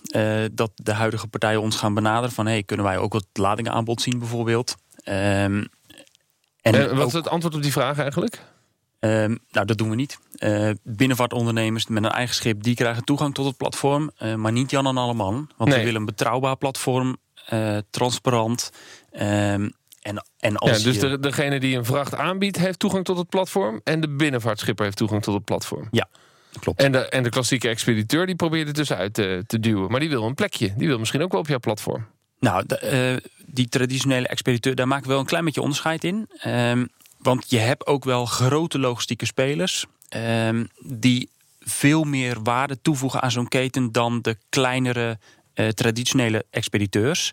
Dat 0.52 0.72
de 0.76 0.94
huidige 0.94 1.28
partijen 1.28 1.62
ons 1.62 1.76
gaan 1.76 1.94
benaderen 1.94 2.32
van 2.32 2.46
hey, 2.46 2.64
kunnen 2.64 2.86
wij 2.86 2.98
ook 2.98 3.14
wat 3.14 3.26
ladingenaanbod 3.34 4.02
zien 4.02 4.20
bijvoorbeeld. 4.20 4.76
Ehm, 5.04 5.64
en 6.62 6.90
wat 6.90 7.00
ook- 7.00 7.08
is 7.08 7.14
het 7.14 7.30
antwoord 7.30 7.56
op 7.56 7.62
die 7.62 7.72
vraag 7.72 8.00
eigenlijk? 8.00 8.42
Ehm, 9.00 9.36
nou, 9.52 9.66
dat 9.66 9.78
doen 9.78 9.90
we 9.90 9.96
niet. 9.96 10.20
Binnenvaartondernemers 10.84 11.88
met 11.88 12.04
een 12.04 12.10
eigen 12.12 12.36
schip, 12.36 12.64
die 12.64 12.76
krijgen 12.76 13.04
toegang 13.04 13.34
tot 13.34 13.46
het 13.46 13.58
platform. 13.58 14.12
maar 14.36 14.52
niet 14.52 14.72
Jan 14.72 14.88
en 14.88 14.98
Alleman. 14.98 15.50
Want 15.58 15.70
Nee. 15.70 15.80
we 15.80 15.86
willen 15.86 16.00
een 16.00 16.06
betrouwbaar 16.06 16.58
platform, 16.58 17.18
transparant. 17.90 18.70
En, 20.02 20.26
en 20.40 20.56
als 20.58 20.78
Ja, 20.78 20.84
dus 20.84 20.96
je- 20.96 21.08
de, 21.10 21.20
degene 21.20 21.60
die 21.60 21.78
een 21.78 21.86
vracht 21.86 22.16
aanbiedt, 22.16 22.58
heeft 22.58 22.80
toegang 22.80 23.06
tot 23.06 23.18
het 23.18 23.30
platform. 23.30 23.82
En 23.84 24.02
de 24.02 24.10
binnenvaartschipper 24.10 24.86
heeft 24.86 24.98
toegang 24.98 25.22
tot 25.24 25.34
het 25.34 25.46
platform. 25.46 25.88
Ja, 25.92 26.08
klopt. 26.60 26.82
En 26.82 26.92
de, 26.92 27.10
en 27.10 27.24
de 27.24 27.30
klassieke 27.30 27.68
expediteur 27.70 28.26
die 28.26 28.36
probeert 28.36 28.68
er 28.68 28.74
tussenuit 28.74 29.14
te, 29.14 29.44
te 29.48 29.60
duwen. 29.60 29.92
Maar 29.92 30.00
die 30.00 30.10
wil 30.10 30.24
een 30.24 30.36
plekje. 30.36 30.74
Die 30.78 30.88
wil 30.88 31.00
misschien 31.00 31.22
ook 31.22 31.32
wel 31.32 31.42
op 31.42 31.48
jouw 31.48 31.60
platform. 31.60 32.08
Nou, 32.40 32.64
de, 32.68 32.78
eh, 32.78 33.30
die 33.46 33.70
traditionele 33.70 34.28
expediteur, 34.28 34.76
daar 34.76 34.88
maken 34.88 35.06
we 35.06 35.12
wel 35.12 35.20
een 35.20 35.26
klein 35.26 35.46
beetje 35.46 35.62
onderscheid 35.62 36.04
in. 36.04 36.30
Ehm, 36.40 36.86
want 37.18 37.46
je 37.50 37.58
hebt 37.58 37.86
ook 37.88 38.04
wel 38.04 38.26
grote 38.26 38.80
logistieke 38.80 39.26
spelers 39.26 39.86
ehm, 40.10 40.66
die 40.86 41.30
veel 41.60 42.04
meer 42.04 42.38
waarde 42.44 42.82
toevoegen 42.82 43.22
aan 43.22 43.32
zo'n 43.32 43.48
keten 43.48 43.92
dan 43.92 44.22
de 44.22 44.38
kleinere 44.50 45.18
eh, 45.54 45.68
traditionele 45.68 46.46
expediteurs. 46.50 47.32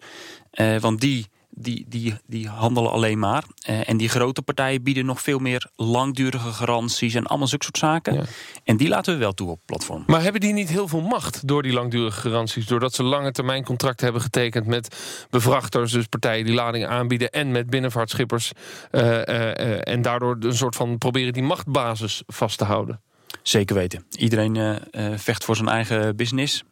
Eh, 0.50 0.76
want 0.76 1.00
die, 1.00 1.26
die, 1.50 1.86
die, 1.88 2.14
die 2.26 2.48
handelen 2.48 2.90
alleen 2.90 3.18
maar. 3.18 3.44
Eh, 3.60 3.88
en 3.88 3.96
die 3.96 4.08
grote 4.08 4.42
partijen 4.42 4.82
bieden 4.82 5.06
nog 5.06 5.22
veel 5.22 5.38
meer 5.38 5.70
langdurige 5.76 6.52
garanties 6.52 7.14
en 7.14 7.26
allemaal 7.26 7.46
zulke 7.46 7.64
soort 7.64 7.78
zaken. 7.78 8.14
Ja. 8.14 8.22
En 8.64 8.76
die 8.76 8.88
laten 8.88 9.12
we 9.12 9.18
wel 9.18 9.32
toe 9.32 9.50
op 9.50 9.60
platform. 9.64 10.02
Maar 10.06 10.22
hebben 10.22 10.40
die 10.40 10.52
niet 10.52 10.68
heel 10.68 10.88
veel 10.88 11.00
macht 11.00 11.48
door 11.48 11.62
die 11.62 11.72
langdurige 11.72 12.20
garanties? 12.20 12.66
Doordat 12.66 12.94
ze 12.94 13.02
lange 13.02 13.32
termijn 13.32 13.64
contracten 13.64 14.04
hebben 14.04 14.22
getekend 14.22 14.66
met 14.66 14.96
bevrachters, 15.30 15.92
dus 15.92 16.06
partijen 16.06 16.44
die 16.44 16.54
ladingen 16.54 16.88
aanbieden, 16.88 17.30
en 17.30 17.50
met 17.50 17.70
binnenvaartschippers. 17.70 18.52
eh, 18.90 19.28
eh, 19.28 19.80
en 19.82 20.02
daardoor 20.02 20.36
een 20.40 20.56
soort 20.56 20.76
van 20.76 20.98
proberen 20.98 21.32
die 21.32 21.42
machtbasis 21.42 22.22
vast 22.26 22.58
te 22.58 22.64
houden. 22.64 23.00
Zeker 23.42 23.76
weten. 23.76 24.06
Iedereen 24.10 24.80
vecht 25.16 25.44
voor 25.44 25.56
zijn 25.56 25.68
eigen 25.68 26.16
business. 26.16 26.64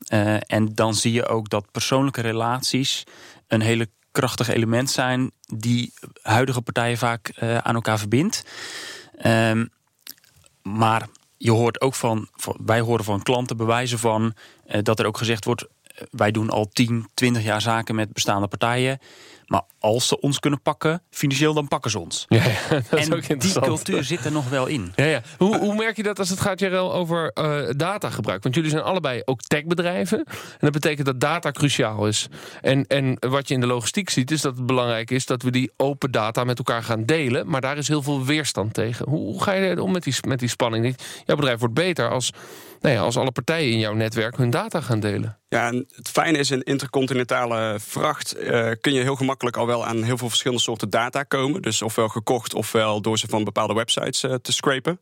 En 0.46 0.70
dan 0.74 0.94
zie 0.94 1.12
je 1.12 1.26
ook 1.26 1.48
dat 1.48 1.70
persoonlijke 1.70 2.20
relaties 2.20 3.04
een 3.46 3.60
hele 3.60 3.88
krachtig 4.14 4.48
element 4.48 4.90
zijn 4.90 5.30
die 5.40 5.92
huidige 6.22 6.60
partijen 6.60 6.98
vaak 6.98 7.28
eh, 7.28 7.58
aan 7.58 7.74
elkaar 7.74 7.98
verbindt. 7.98 8.44
Ehm, 9.18 9.66
maar 10.62 11.08
je 11.36 11.50
hoort 11.50 11.80
ook 11.80 11.94
van, 11.94 12.28
wij 12.64 12.80
horen 12.80 13.04
van 13.04 13.22
klanten 13.22 13.56
bewijzen 13.56 13.98
van 13.98 14.34
eh, 14.66 14.82
dat 14.82 14.98
er 14.98 15.06
ook 15.06 15.18
gezegd 15.18 15.44
wordt: 15.44 15.62
eh, 15.62 16.02
wij 16.10 16.30
doen 16.30 16.50
al 16.50 16.68
10, 16.68 17.08
20 17.14 17.42
jaar 17.42 17.60
zaken 17.60 17.94
met 17.94 18.12
bestaande 18.12 18.46
partijen. 18.46 18.98
Maar 19.54 19.62
als 19.78 20.08
ze 20.08 20.20
ons 20.20 20.38
kunnen 20.38 20.62
pakken, 20.62 21.02
financieel, 21.10 21.54
dan 21.54 21.68
pakken 21.68 21.90
ze 21.90 21.98
ons. 21.98 22.24
Ja, 22.28 22.42
dat 22.90 22.98
is 22.98 23.06
en 23.06 23.14
ook 23.14 23.40
die 23.40 23.60
cultuur 23.60 24.04
zit 24.04 24.24
er 24.24 24.32
nog 24.32 24.48
wel 24.48 24.66
in. 24.66 24.92
Ja, 24.96 25.04
ja. 25.04 25.22
Hoe, 25.38 25.58
hoe 25.58 25.74
merk 25.74 25.96
je 25.96 26.02
dat 26.02 26.18
als 26.18 26.28
het 26.28 26.40
gaat, 26.40 26.60
Jarel, 26.60 26.94
over 26.94 27.30
eh, 27.32 27.68
datagebruik? 27.76 28.42
Want 28.42 28.54
jullie 28.54 28.70
zijn 28.70 28.82
allebei 28.82 29.22
ook 29.24 29.40
techbedrijven. 29.40 30.18
En 30.18 30.58
dat 30.58 30.72
betekent 30.72 31.06
dat 31.06 31.20
data 31.20 31.50
cruciaal 31.50 32.06
is. 32.06 32.28
En, 32.60 32.86
en 32.86 33.16
wat 33.20 33.48
je 33.48 33.54
in 33.54 33.60
de 33.60 33.66
logistiek 33.66 34.10
ziet, 34.10 34.30
is 34.30 34.40
dat 34.40 34.56
het 34.56 34.66
belangrijk 34.66 35.10
is 35.10 35.26
dat 35.26 35.42
we 35.42 35.50
die 35.50 35.72
open 35.76 36.10
data 36.10 36.44
met 36.44 36.58
elkaar 36.58 36.82
gaan 36.82 37.04
delen. 37.04 37.48
Maar 37.48 37.60
daar 37.60 37.76
is 37.76 37.88
heel 37.88 38.02
veel 38.02 38.24
weerstand 38.24 38.74
tegen. 38.74 39.08
Hoe, 39.08 39.20
hoe 39.20 39.42
ga 39.42 39.52
je 39.52 39.82
om 39.82 39.92
met 39.92 40.02
die, 40.02 40.14
met 40.28 40.38
die 40.38 40.48
spanning? 40.48 40.96
Jouw 41.24 41.36
bedrijf 41.36 41.58
wordt 41.58 41.74
beter 41.74 42.10
als, 42.10 42.30
nou 42.80 42.94
ja, 42.94 43.00
als 43.00 43.16
alle 43.16 43.30
partijen 43.32 43.72
in 43.72 43.78
jouw 43.78 43.94
netwerk 43.94 44.36
hun 44.36 44.50
data 44.50 44.80
gaan 44.80 45.00
delen. 45.00 45.38
Ja, 45.48 45.66
en 45.66 45.86
het 45.94 46.08
fijne 46.08 46.38
is 46.38 46.50
in 46.50 46.62
intercontinentale 46.62 47.76
vracht 47.80 48.32
eh, 48.32 48.70
kun 48.80 48.92
je 48.92 49.00
heel 49.00 49.16
gemakkelijk 49.16 49.56
al 49.56 49.66
wel 49.66 49.86
aan 49.86 50.02
heel 50.02 50.18
veel 50.18 50.28
verschillende 50.28 50.62
soorten 50.62 50.90
data 50.90 51.22
komen. 51.22 51.62
Dus 51.62 51.82
ofwel 51.82 52.08
gekocht 52.08 52.54
ofwel 52.54 53.00
door 53.00 53.18
ze 53.18 53.26
van 53.28 53.44
bepaalde 53.44 53.74
websites 53.74 54.22
eh, 54.22 54.34
te 54.34 54.52
scrapen. 54.52 54.98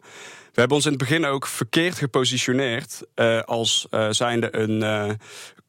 We 0.52 0.60
hebben 0.60 0.76
ons 0.76 0.86
in 0.86 0.92
het 0.92 1.00
begin 1.00 1.24
ook 1.24 1.46
verkeerd 1.46 1.98
gepositioneerd 1.98 3.02
als 3.44 3.86
zijnde 4.10 4.56
een 4.56 5.18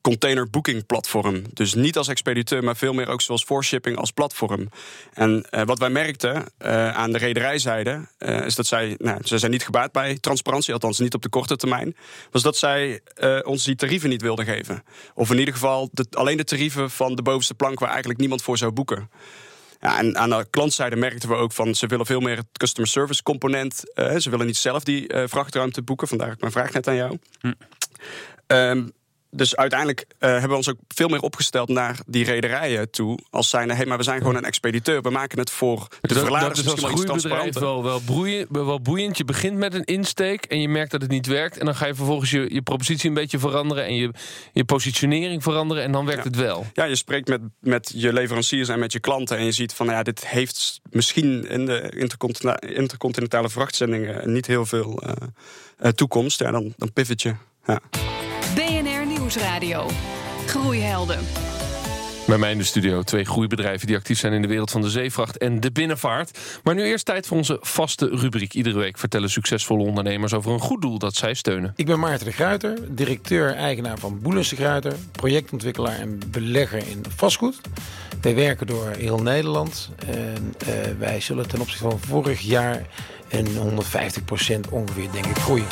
container 0.04 0.50
booking 0.50 0.86
platform. 0.86 1.42
Dus 1.54 1.74
niet 1.74 1.98
als 1.98 2.08
expediteur, 2.08 2.64
maar 2.64 2.76
veel 2.76 2.94
meer 2.94 3.08
ook 3.08 3.22
zoals 3.22 3.46
shipping 3.62 3.98
als 3.98 4.12
platform. 4.12 4.70
En 5.14 5.46
wat 5.66 5.80
wij 5.80 5.90
merkten 5.90 6.46
aan 6.94 7.12
de 7.12 7.18
rederijzijde 7.18 8.08
is 8.46 8.56
dat 8.56 8.66
zij, 8.66 8.96
nou, 8.98 9.18
ze 9.24 9.38
zijn 9.38 9.52
niet 9.52 9.66
gebaat 9.66 9.92
bij 9.92 10.18
transparantie, 10.18 10.74
althans 10.74 11.00
niet 11.00 11.14
op 11.14 11.22
de 11.22 11.30
korte 11.30 11.56
termijn, 11.56 11.96
was 12.32 12.42
dat 12.42 12.58
zij 12.58 13.02
ons 13.44 13.64
die 13.64 13.76
tarieven 13.76 14.10
niet 14.10 14.22
wilden 14.22 14.46
geven. 14.46 14.84
Of 15.14 15.32
in 15.32 15.40
ieder 15.40 15.54
geval 15.54 15.90
de, 15.92 16.06
alleen 16.12 16.38
de 16.38 16.44
tarieven 16.44 16.92
van 16.92 17.16
de 17.16 17.22
bovenste 17.22 17.54
plank 17.54 17.80
waar 17.80 17.90
eigenlijk 17.90 18.20
niemand 18.20 18.42
voor 18.42 18.58
zou 18.58 18.72
boeken. 18.72 19.10
Ja, 19.80 19.98
en 19.98 20.18
aan 20.18 20.30
de 20.30 20.48
klantzijde 20.50 20.96
merkten 20.96 21.30
we 21.30 21.36
ook 21.36 21.52
van 21.52 21.76
ze 21.76 21.88
willen 21.88 22.06
veel 22.06 22.20
meer 22.20 22.38
het 22.38 22.48
customer 22.58 22.90
service 22.90 23.24
component. 23.24 23.82
Ze 24.18 24.30
willen 24.30 24.46
niet 24.46 24.58
zelf 24.58 24.84
die 24.84 25.14
vrachtruimte 25.26 25.82
boeken. 25.82 26.08
Vandaar 26.08 26.32
ook 26.32 26.40
mijn 26.40 26.52
vraag 26.52 26.72
net 26.72 26.88
aan 26.88 26.96
jou. 26.96 27.18
Hm. 27.40 27.54
Um, 28.48 28.92
dus 29.34 29.56
uiteindelijk 29.56 30.06
uh, 30.20 30.30
hebben 30.30 30.50
we 30.50 30.56
ons 30.56 30.70
ook 30.70 30.78
veel 30.88 31.08
meer 31.08 31.22
opgesteld 31.22 31.70
naar 31.70 32.00
die 32.06 32.25
rederijen 32.25 32.92
toe. 32.92 33.20
Als 33.30 33.50
zijn, 33.50 33.70
hé, 33.70 33.75
hey, 33.75 33.86
maar 33.86 33.98
we 33.98 34.04
zijn 34.04 34.18
gewoon 34.18 34.36
een 34.36 34.46
expediteur. 34.46 35.02
We 35.02 35.10
maken 35.10 35.40
het 35.40 35.50
voor 35.50 35.88
de 36.02 36.13
verladers 36.13 36.63
dat 36.63 36.78
is 36.78 36.84
als 36.84 36.94
groeibedrijf 36.94 37.54
wel, 37.60 37.84
wel, 37.84 38.00
broeien, 38.00 38.48
wel 38.50 38.82
boeiend. 38.82 39.18
Je 39.18 39.25
begint 39.25 39.58
met 39.58 39.74
een 39.74 39.84
insteek 39.84 40.46
en 40.46 40.62
je 40.62 40.70
merkt 40.70 40.92
dat 40.92 41.02
het 41.02 41.12
niet 41.12 41.25
werkt. 41.25 41.58
En 41.58 41.66
dan 41.66 41.75
ga 41.75 41.86
je 41.86 41.96
vervolgens 41.96 42.32
je, 42.32 42.54
je 42.54 42.62
propositie 42.62 43.10
een 43.10 43.16
beetje 43.16 43.40
veranderen... 43.40 43.86
en 43.86 43.96
je, 43.96 44.12
je 44.54 44.66
positionering 44.66 45.44
veranderen 45.44 45.84
en 45.84 45.92
dan 45.92 46.06
werkt 46.06 46.24
het 46.24 46.36
wel. 46.36 46.66
Ja, 46.74 46.84
je 46.84 46.96
spreekt 46.96 47.28
met, 47.28 47.42
met 47.60 47.92
je 47.96 48.13
leveranciers 48.13 48.70
en 48.70 48.80
met 48.80 48.92
je 48.92 49.00
klanten... 49.00 49.38
en 49.38 49.46
je 49.46 49.52
ziet 49.52 49.74
van, 49.74 49.86
nou 49.86 49.98
ja, 49.98 50.04
dit 50.04 50.28
heeft 50.28 50.80
misschien 50.90 51.48
in 51.48 51.66
de 51.66 52.04
intercontinentale 52.75 53.50
vrachtzendingen... 53.50 54.34
niet 54.34 54.48
heel 54.48 54.66
veel 54.66 55.04
uh, 55.82 55.90
toekomst. 55.90 56.40
Ja, 56.40 56.52
dan, 56.52 56.74
dan 56.78 56.94
pivot 56.94 57.22
je. 57.22 57.34
Ja. 57.66 57.80
Nieuwsradio. 59.34 59.90
Groeihelden. 60.46 61.20
Bij 62.28 62.38
mij 62.38 62.52
in 62.52 62.58
de 62.58 62.63
studio 62.63 63.04
twee 63.04 63.25
groeibedrijven 63.25 63.88
die 63.88 63.96
actief 63.96 64.20
zijn 64.20 64.34
in 64.34 64.42
de 64.42 64.48
wereld 64.48 64.72
van 64.72 64.82
de 64.82 64.90
zeevracht 64.90 65.38
en 65.38 65.60
de 65.60 65.72
binnenvaart. 65.72 66.40
Maar 66.63 66.75
nu 66.75 66.84
eerst 66.84 67.06
tijd 67.06 67.28
voor 67.28 67.38
onze 67.38 67.58
vaste 67.62 68.10
rubriek. 68.12 68.54
Iedere 68.54 68.80
week 68.80 68.98
vertellen 68.98 69.30
succesvolle 69.30 69.84
ondernemers 69.84 70.34
over 70.34 70.52
een 70.52 70.60
goed 70.60 70.82
doel 70.82 71.00
dat 71.00 71.16
zij 71.16 71.34
steunen. 71.34 71.74
Ik 71.75 71.86
ben 71.86 72.00
Maarten 72.00 72.25
de 72.25 72.32
Gruiter, 72.32 72.96
directeur-eigenaar 72.96 73.98
van 73.98 74.20
Boelens 74.22 74.50
de 74.50 74.56
Gruiter, 74.56 74.96
projectontwikkelaar 75.12 76.00
en 76.00 76.20
belegger 76.28 76.88
in 76.88 77.04
vastgoed. 77.16 77.62
Wij 78.22 78.36
werken 78.36 78.68
door 78.68 78.90
heel 78.98 79.22
Nederland 79.22 79.90
en 80.06 80.54
uh, 80.68 80.74
wij 81.00 81.20
zullen 81.22 81.48
ten 81.48 81.62
opzichte 81.62 81.90
van 81.90 82.00
vorig 82.00 82.42
jaar 82.42 82.86
een 83.30 83.48
150% 83.48 84.70
ongeveer 84.70 85.12
denk 85.12 85.25
ik 85.25 85.38
groeien. 85.38 85.68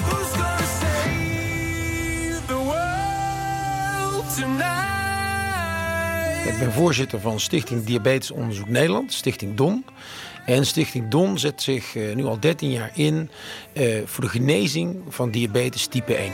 Ik 6.45 6.59
ben 6.59 6.71
voorzitter 6.71 7.19
van 7.19 7.39
Stichting 7.39 7.83
Diabetes 7.83 8.31
Onderzoek 8.31 8.67
Nederland, 8.67 9.13
Stichting 9.13 9.55
DON. 9.55 9.85
En 10.45 10.65
Stichting 10.65 11.07
DON 11.07 11.39
zet 11.39 11.61
zich 11.61 11.95
uh, 11.95 12.15
nu 12.15 12.25
al 12.25 12.39
13 12.39 12.71
jaar 12.71 12.91
in 12.93 13.29
uh, 13.73 14.01
voor 14.05 14.23
de 14.23 14.29
genezing 14.29 15.01
van 15.09 15.31
diabetes 15.31 15.87
type 15.87 16.15
1. 16.15 16.31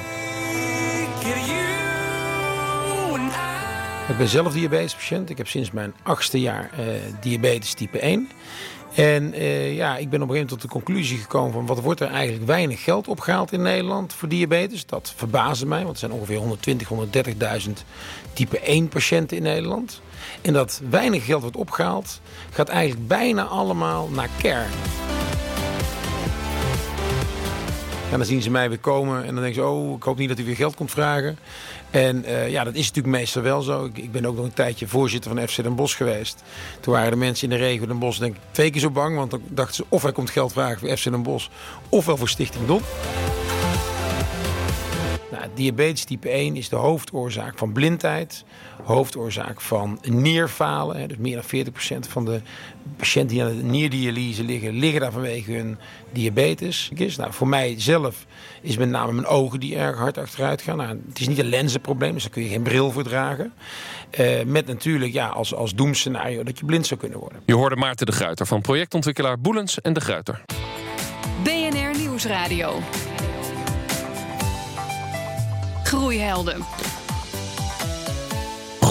Ik 4.10 4.18
ben 4.18 4.28
zelf 4.28 4.54
diabetespatiënt. 4.54 5.30
Ik 5.30 5.38
heb 5.38 5.48
sinds 5.48 5.72
mijn 5.72 5.94
achtste 6.04 6.40
jaar 6.40 6.70
uh, 6.80 6.86
diabetes 7.22 7.74
type 7.74 8.00
1. 8.00 8.30
En 8.96 9.34
uh, 9.34 9.76
ja, 9.76 9.98
ik 9.98 10.10
ben 10.10 10.22
op 10.22 10.30
een 10.30 10.34
gegeven 10.34 10.34
moment 10.34 10.50
tot 10.50 10.62
de 10.62 10.68
conclusie 10.68 11.18
gekomen 11.18 11.52
van 11.52 11.66
wat 11.66 11.82
wordt 11.82 12.00
er 12.00 12.12
eigenlijk 12.12 12.46
weinig 12.46 12.84
geld 12.84 13.08
opgehaald 13.08 13.52
in 13.52 13.62
Nederland 13.62 14.14
voor 14.14 14.28
diabetes. 14.28 14.86
Dat 14.86 15.14
verbaasde 15.16 15.66
mij, 15.66 15.82
want 15.84 15.94
er 15.94 16.00
zijn 16.00 16.12
ongeveer 16.12 16.38
120, 16.38 16.90
130.000 17.68 17.72
type 18.34 18.60
1 18.60 18.88
patiënten 18.88 19.38
in 19.38 19.44
Nederland. 19.44 20.02
En 20.42 20.54
dat 20.54 20.82
weinig 20.90 21.26
geld 21.26 21.42
wordt 21.42 21.58
opgehaald, 21.58 22.22
gaat 22.50 22.70
eigenlijk 22.70 23.08
bijna 23.08 23.44
allemaal 23.44 24.08
naar 24.08 24.30
care. 24.42 24.66
En 28.12 28.18
dan 28.18 28.26
zien 28.26 28.42
ze 28.42 28.50
mij 28.50 28.70
weer 28.70 28.80
komen 28.80 29.20
en 29.20 29.34
dan 29.34 29.44
denken 29.44 29.62
ze, 29.62 29.68
oh, 29.68 29.96
ik 29.96 30.04
hoop 30.04 30.18
niet 30.18 30.28
dat 30.28 30.38
hij 30.38 30.46
weer 30.46 30.56
geld 30.56 30.76
komt 30.76 30.92
vragen. 30.92 31.38
En 31.90 32.24
uh, 32.26 32.50
ja, 32.50 32.64
dat 32.64 32.76
is 32.76 32.88
natuurlijk 32.88 33.16
meestal 33.16 33.42
wel 33.42 33.62
zo. 33.62 33.86
Ik, 33.86 33.98
ik, 33.98 34.12
ben 34.12 34.26
ook 34.26 34.36
nog 34.36 34.46
een 34.46 34.54
tijdje 34.54 34.88
voorzitter 34.88 35.36
van 35.36 35.48
FC 35.48 35.64
Den 35.64 35.76
Bosch 35.76 35.98
geweest. 35.98 36.44
Toen 36.80 36.94
waren 36.94 37.12
de 37.12 37.18
mensen 37.18 37.50
in 37.50 37.58
de 37.58 37.64
regio 37.64 37.86
Den 37.86 38.00
Bosch 38.00 38.20
denk 38.20 38.36
twee 38.52 38.70
keer 38.70 38.82
zo 38.82 38.90
bang. 38.90 39.16
Want 39.16 39.32
dan 39.32 39.42
dachten 39.48 39.76
ze 39.76 39.86
of 39.90 40.02
hij 40.02 40.12
komt 40.12 40.30
geld 40.30 40.52
vragen 40.52 40.80
voor 40.80 40.98
FC 40.98 41.04
Den 41.04 41.24
Bosch... 41.24 41.48
ofwel 41.90 42.18
voor 42.18 42.30
Stichting 42.30 42.68
Don. 42.68 42.82
Nou, 45.38 45.50
diabetes 45.54 46.04
type 46.04 46.30
1 46.30 46.56
is 46.56 46.70
de 46.70 46.76
hoofdoorzaak 46.76 47.58
van 47.58 47.72
blindheid, 47.72 48.44
hoofdoorzaak 48.84 49.62
van 49.62 50.00
nierfalen. 50.02 51.08
Dus 51.08 51.18
meer 51.18 51.44
dan 51.50 51.66
40% 52.06 52.10
van 52.10 52.26
de 52.26 52.42
patiënten 52.96 53.36
die 53.36 53.44
aan 53.44 53.58
de 53.58 53.64
nierdialyse 53.64 54.44
liggen, 54.44 54.74
liggen 54.74 55.02
daar 55.02 55.12
vanwege 55.12 55.52
hun 55.52 55.78
diabetes. 56.12 56.92
Nou, 57.18 57.34
voor 57.34 57.48
mij 57.48 57.76
zelf 57.78 58.26
is 58.62 58.78
met 58.78 58.90
name 58.90 59.12
mijn 59.12 59.28
ogen 59.28 59.60
die 59.60 59.76
erg 59.76 59.98
hard 59.98 60.18
achteruit 60.18 60.62
gaan. 60.62 60.78
Nou, 60.78 61.00
het 61.10 61.20
is 61.20 61.28
niet 61.28 61.40
een 61.40 61.50
lenzenprobleem, 61.50 62.14
dus 62.14 62.24
daar 62.24 62.32
kun 62.32 62.44
je 62.44 62.50
geen 62.50 62.64
bril 62.64 62.92
voor 62.92 63.04
dragen. 63.04 63.54
Uh, 64.20 64.44
met 64.46 64.68
natuurlijk 64.68 65.14
ja, 65.14 65.28
als, 65.28 65.54
als 65.54 65.76
doemscenario 65.76 66.44
dat 66.44 66.60
je 66.60 66.66
blind 66.66 66.88
zou 66.88 67.00
kunnen 67.00 67.20
worden. 67.20 67.42
Je 67.46 67.54
hoorde 67.54 67.76
Maarten 67.76 68.06
de 68.06 68.12
Gruiter 68.12 68.46
van 68.46 68.62
projectontwikkelaar 68.62 69.40
Boelens 69.40 69.82
en 69.82 69.94
de 69.94 70.02
Gruiter. 70.02 70.42
BNR 71.44 71.98
Nieuwsradio. 71.98 72.80
Groeihelden. 75.88 76.66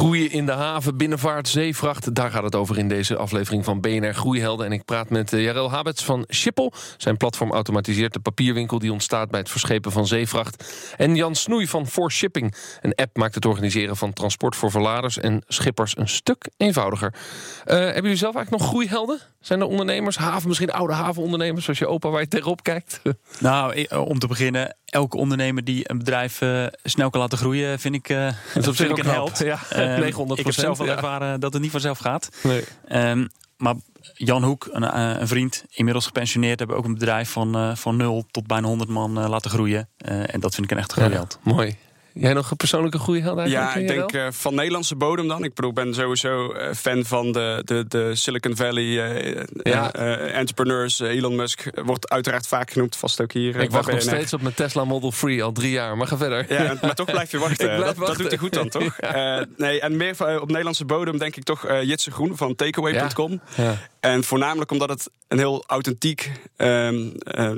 Groeien 0.06 0.30
in 0.30 0.46
de 0.46 0.52
haven, 0.52 0.96
binnenvaart, 0.96 1.48
zeevracht. 1.48 2.14
Daar 2.14 2.30
gaat 2.30 2.42
het 2.42 2.54
over 2.54 2.78
in 2.78 2.88
deze 2.88 3.16
aflevering 3.16 3.64
van 3.64 3.80
BNR 3.80 4.14
Groeihelden. 4.14 4.66
En 4.66 4.72
ik 4.72 4.84
praat 4.84 5.10
met 5.10 5.32
uh, 5.32 5.42
Jarel 5.42 5.70
Habets 5.70 6.04
van 6.04 6.24
Schiphol. 6.28 6.72
Zijn 6.96 7.16
platform 7.16 7.52
automatiseert 7.52 8.12
de 8.12 8.20
papierwinkel 8.20 8.78
die 8.78 8.92
ontstaat 8.92 9.30
bij 9.30 9.40
het 9.40 9.50
verschepen 9.50 9.92
van 9.92 10.06
zeevracht. 10.06 10.64
En 10.96 11.16
Jan 11.16 11.34
Snoei 11.34 11.66
van 11.68 11.86
For 11.86 12.12
Shipping. 12.12 12.54
Een 12.80 12.94
app 12.94 13.16
maakt 13.16 13.34
het 13.34 13.44
organiseren 13.44 13.96
van 13.96 14.12
transport 14.12 14.56
voor 14.56 14.70
verladers 14.70 15.18
en 15.18 15.42
schippers 15.46 15.96
een 15.96 16.08
stuk 16.08 16.48
eenvoudiger. 16.56 17.14
Uh, 17.14 17.74
hebben 17.74 18.02
jullie 18.02 18.16
zelf 18.16 18.34
eigenlijk 18.34 18.62
nog 18.62 18.72
groeihelden? 18.72 19.20
Zijn 19.40 19.60
er 19.60 19.66
ondernemers, 19.66 20.16
haven, 20.16 20.48
misschien 20.48 20.72
oude 20.72 20.92
havenondernemers, 20.92 21.64
zoals 21.64 21.78
je 21.78 21.86
opa 21.86 22.08
waar 22.08 22.20
je 22.20 22.28
tegenop 22.28 22.62
kijkt? 22.62 23.00
Nou, 23.38 23.74
eh, 23.74 24.08
om 24.08 24.18
te 24.18 24.26
beginnen, 24.26 24.76
elke 24.84 25.16
ondernemer 25.16 25.64
die 25.64 25.90
een 25.90 25.98
bedrijf 25.98 26.40
uh, 26.40 26.66
snel 26.82 27.10
kan 27.10 27.20
laten 27.20 27.38
groeien, 27.38 27.78
vind 27.78 27.94
ik, 27.94 28.08
uh, 28.08 28.32
dat 28.54 28.76
vind 28.76 28.90
ik 28.90 28.98
een 28.98 29.10
held. 29.10 29.38
Ja, 29.38 29.58
um, 30.02 30.32
ik 30.34 30.44
heb 30.44 30.54
zelf 30.54 30.80
al 30.80 30.88
ervaren 30.88 31.40
dat 31.40 31.52
het 31.52 31.62
niet 31.62 31.70
vanzelf 31.70 31.98
gaat. 31.98 32.28
Nee. 32.42 32.64
Um, 33.10 33.28
maar 33.56 33.74
Jan 34.14 34.44
Hoek, 34.44 34.68
een, 34.72 34.98
een, 35.20 35.28
vriend, 35.28 35.64
inmiddels 35.70 36.06
gepensioneerd, 36.06 36.58
hebben 36.58 36.76
ook 36.76 36.84
een 36.84 36.94
bedrijf 36.94 37.30
van, 37.30 37.56
uh, 37.56 37.76
van 37.76 37.96
0 37.96 38.26
tot 38.30 38.46
bijna 38.46 38.66
100 38.66 38.90
man 38.90 39.28
laten 39.28 39.50
groeien. 39.50 39.88
en 39.96 40.40
dat 40.40 40.54
vind 40.54 40.70
ik 40.70 40.76
een 40.76 40.82
echt. 40.82 40.94
Ja, 40.96 41.26
mooi. 41.42 41.76
Jij 42.18 42.32
nog 42.32 42.50
een 42.50 42.56
persoonlijke 42.56 42.98
groei 42.98 43.22
had 43.22 43.48
Ja, 43.48 43.74
ik 43.74 43.88
denk 43.88 44.12
uh, 44.12 44.26
van 44.30 44.54
Nederlandse 44.54 44.96
bodem 44.96 45.28
dan. 45.28 45.44
Ik 45.44 45.54
bedoel, 45.54 45.72
ben 45.72 45.94
sowieso 45.94 46.54
uh, 46.54 46.72
fan 46.72 47.04
van 47.04 47.32
de, 47.32 47.62
de, 47.64 47.84
de 47.88 48.14
Silicon 48.14 48.56
Valley 48.56 48.84
uh, 48.84 49.42
ja. 49.62 49.92
entrepreneurs. 49.92 50.98
Elon 50.98 51.36
Musk 51.36 51.70
wordt 51.84 52.10
uiteraard 52.10 52.46
vaak 52.46 52.70
genoemd, 52.70 52.96
vast 52.96 53.20
ook 53.20 53.32
hier. 53.32 53.56
ik 53.56 53.70
wacht 53.70 53.90
nog 53.90 54.00
steeds 54.00 54.32
op 54.32 54.42
mijn 54.42 54.54
Tesla 54.54 54.84
Model 54.84 55.10
3 55.10 55.42
al 55.42 55.52
drie 55.52 55.70
jaar, 55.70 55.96
maar 55.96 56.06
ga 56.06 56.16
verder. 56.16 56.52
Ja, 56.52 56.74
maar 56.80 56.94
toch 56.94 57.10
blijf 57.10 57.30
je 57.30 57.38
wachten. 57.38 57.66
Blijf 57.76 57.80
dat, 57.80 57.96
wachten. 57.96 58.06
dat, 58.06 58.16
doet 58.16 58.28
hij 58.28 58.38
goed 58.38 58.52
dan, 58.52 58.68
toch? 58.68 58.98
nee, 59.66 59.80
en 59.80 59.96
meer 59.96 60.40
op 60.40 60.48
Nederlandse 60.48 60.84
bodem 60.84 61.18
denk 61.18 61.36
ik 61.36 61.42
toch 61.42 61.82
Jitse 61.82 62.10
Groen 62.10 62.36
van 62.36 62.54
takeaway.com. 62.54 63.40
Ja. 63.56 63.64
Ja. 63.64 63.76
En 64.00 64.24
voornamelijk 64.24 64.70
omdat 64.70 64.88
het 64.88 65.10
een 65.28 65.38
heel 65.38 65.64
authentiek 65.66 66.32
um, 66.56 67.12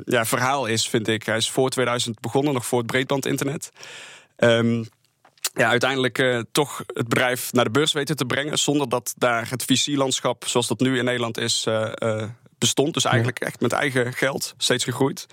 ja, 0.05 0.25
verhaal 0.25 0.65
is, 0.65 0.89
vind 0.89 1.07
ik. 1.07 1.25
Hij 1.25 1.37
is 1.37 1.49
voor 1.49 1.69
2000 1.69 2.19
begonnen, 2.19 2.53
nog 2.53 2.65
voor 2.65 2.77
het 2.77 2.87
breedbandinternet. 2.87 3.71
Um, 4.39 4.87
ja, 5.53 5.69
uiteindelijk 5.69 6.17
uh, 6.17 6.41
toch 6.51 6.83
het 6.93 7.07
bedrijf 7.07 7.53
naar 7.53 7.63
de 7.63 7.71
beurs 7.71 7.91
weten 7.91 8.15
te 8.15 8.25
brengen. 8.25 8.59
Zonder 8.59 8.89
dat 8.89 9.13
daar 9.17 9.49
het 9.49 9.63
VC-landschap 9.63 10.47
zoals 10.47 10.67
dat 10.67 10.79
nu 10.79 10.97
in 10.97 11.05
Nederland 11.05 11.37
is 11.37 11.65
uh, 11.67 11.91
uh, 12.03 12.23
bestond. 12.57 12.93
Dus 12.93 13.05
eigenlijk 13.05 13.39
echt 13.39 13.61
met 13.61 13.71
eigen 13.71 14.13
geld 14.13 14.53
steeds 14.57 14.83
gegroeid. 14.83 15.25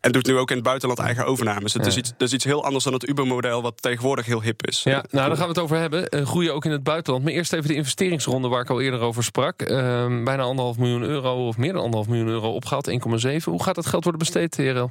En 0.00 0.12
doet 0.12 0.26
nu 0.26 0.36
ook 0.36 0.50
in 0.50 0.56
het 0.56 0.64
buitenland 0.64 1.00
eigen 1.00 1.26
overnames. 1.26 1.72
Het 1.72 1.86
is, 1.86 1.96
iets, 1.96 2.10
dat 2.16 2.28
is 2.28 2.34
iets 2.34 2.44
heel 2.44 2.64
anders 2.64 2.84
dan 2.84 2.92
het 2.92 3.08
Uber-model, 3.08 3.62
wat 3.62 3.82
tegenwoordig 3.82 4.26
heel 4.26 4.42
hip 4.42 4.66
is. 4.66 4.82
Ja, 4.82 4.92
nou, 4.92 5.04
daar 5.10 5.36
gaan 5.36 5.46
we 5.46 5.52
het 5.52 5.58
over 5.58 5.76
hebben. 5.76 6.26
groeien 6.26 6.54
ook 6.54 6.64
in 6.64 6.70
het 6.70 6.82
buitenland. 6.82 7.24
Maar 7.24 7.32
eerst 7.32 7.52
even 7.52 7.68
de 7.68 7.74
investeringsronde 7.74 8.48
waar 8.48 8.60
ik 8.60 8.70
al 8.70 8.80
eerder 8.80 9.00
over 9.00 9.24
sprak. 9.24 9.62
Ehm, 9.62 10.24
bijna 10.24 10.42
anderhalf 10.42 10.78
miljoen 10.78 11.02
euro, 11.02 11.46
of 11.46 11.56
meer 11.56 11.72
dan 11.72 11.82
anderhalf 11.82 12.08
miljoen 12.08 12.28
euro 12.28 12.52
opgehaald, 12.52 12.88
1,7. 12.88 13.44
Hoe 13.44 13.62
gaat 13.62 13.74
dat 13.74 13.86
geld 13.86 14.02
worden 14.02 14.20
besteed, 14.20 14.50
TRL? 14.50 14.90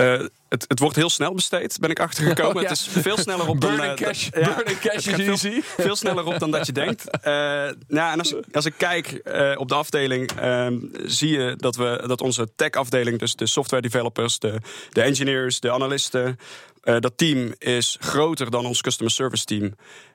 Uh, 0.00 0.26
het, 0.48 0.64
het, 0.68 0.78
wordt 0.78 0.96
heel 0.96 1.10
snel 1.10 1.34
besteed, 1.34 1.78
ben 1.80 1.90
ik 1.90 2.00
achtergekomen. 2.00 2.56
Oh, 2.56 2.62
ja. 2.62 2.68
Het 2.68 2.78
is 2.78 2.88
veel 2.88 3.16
sneller 3.16 3.48
op 3.48 3.60
dan... 3.60 3.76
Burning 3.76 3.96
cash, 3.96 4.28
ja, 4.32 4.54
burning 4.54 4.78
cash 4.78 4.94
is 4.94 5.14
veel, 5.14 5.26
easy. 5.26 5.60
veel 5.62 5.96
sneller 5.96 6.26
op 6.26 6.38
dan 6.38 6.50
dat 6.50 6.66
je 6.66 6.72
denkt. 6.72 7.04
Uh, 7.06 7.22
nou, 7.88 8.12
en 8.12 8.18
als, 8.18 8.34
als 8.52 8.64
ik 8.64 8.74
kijk 8.76 9.20
uh, 9.24 9.52
op 9.58 9.68
de 9.68 9.74
afdeling, 9.74 10.32
ehm, 10.32 10.78
zie 11.04 11.30
je 11.38 11.54
dat, 11.56 11.76
we, 11.76 12.04
dat 12.06 12.20
onze 12.20 12.48
tech-afdeling... 12.56 13.18
dus 13.18 13.34
de 13.34 13.46
software 13.46 13.82
developers, 13.82 14.38
de, 14.38 14.58
de 14.90 15.02
engineers, 15.02 15.60
de 15.60 15.72
analisten... 15.72 16.38
Dat 16.80 17.12
team 17.16 17.54
is 17.58 17.96
groter 18.00 18.50
dan 18.50 18.66
ons 18.66 18.80
customer 18.80 19.12
service 19.12 19.44
team. 19.44 19.74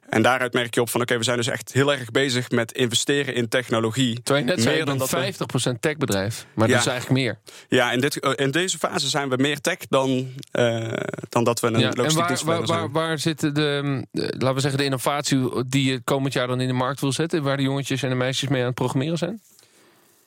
En 0.09 0.21
daaruit 0.21 0.53
merk 0.53 0.73
je 0.73 0.81
op 0.81 0.89
van 0.89 1.01
oké, 1.01 1.09
okay, 1.09 1.17
we 1.17 1.23
zijn 1.23 1.37
dus 1.37 1.47
echt 1.47 1.73
heel 1.73 1.93
erg 1.93 2.11
bezig 2.11 2.49
met 2.49 2.71
investeren 2.71 3.35
in 3.35 3.47
technologie. 3.47 4.21
Terwijl 4.23 4.45
je 4.45 4.55
net 4.55 4.65
meer 4.65 4.85
dan 4.85 4.97
dat 4.97 5.15
50% 5.15 5.79
techbedrijf. 5.79 6.45
Maar 6.53 6.67
ja. 6.67 6.73
dat 6.73 6.85
is 6.85 6.91
eigenlijk 6.91 7.21
meer. 7.21 7.37
Ja, 7.69 7.91
in, 7.91 7.99
dit, 7.99 8.15
in 8.15 8.51
deze 8.51 8.77
fase 8.77 9.09
zijn 9.09 9.29
we 9.29 9.35
meer 9.35 9.61
tech 9.61 9.77
dan, 9.89 10.27
uh, 10.51 10.93
dan 11.29 11.43
dat 11.43 11.59
we 11.59 11.67
een 11.67 11.79
ja, 11.79 11.91
logistiek 11.93 12.29
en 12.29 12.45
waar, 12.45 12.57
waar, 12.57 12.65
waar, 12.65 12.91
waar 12.91 13.19
zitten 13.19 13.53
de, 13.53 14.03
laten 14.11 14.53
we 14.53 14.59
zeggen, 14.59 14.79
de 14.79 14.85
innovatie 14.85 15.65
die 15.67 15.91
je 15.91 16.01
komend 16.03 16.33
jaar 16.33 16.47
dan 16.47 16.61
in 16.61 16.67
de 16.67 16.73
markt 16.73 17.01
wil 17.01 17.11
zetten? 17.11 17.43
Waar 17.43 17.57
de 17.57 17.63
jongetjes 17.63 18.03
en 18.03 18.09
de 18.09 18.15
meisjes 18.15 18.49
mee 18.49 18.59
aan 18.59 18.65
het 18.65 18.75
programmeren 18.75 19.17
zijn? 19.17 19.41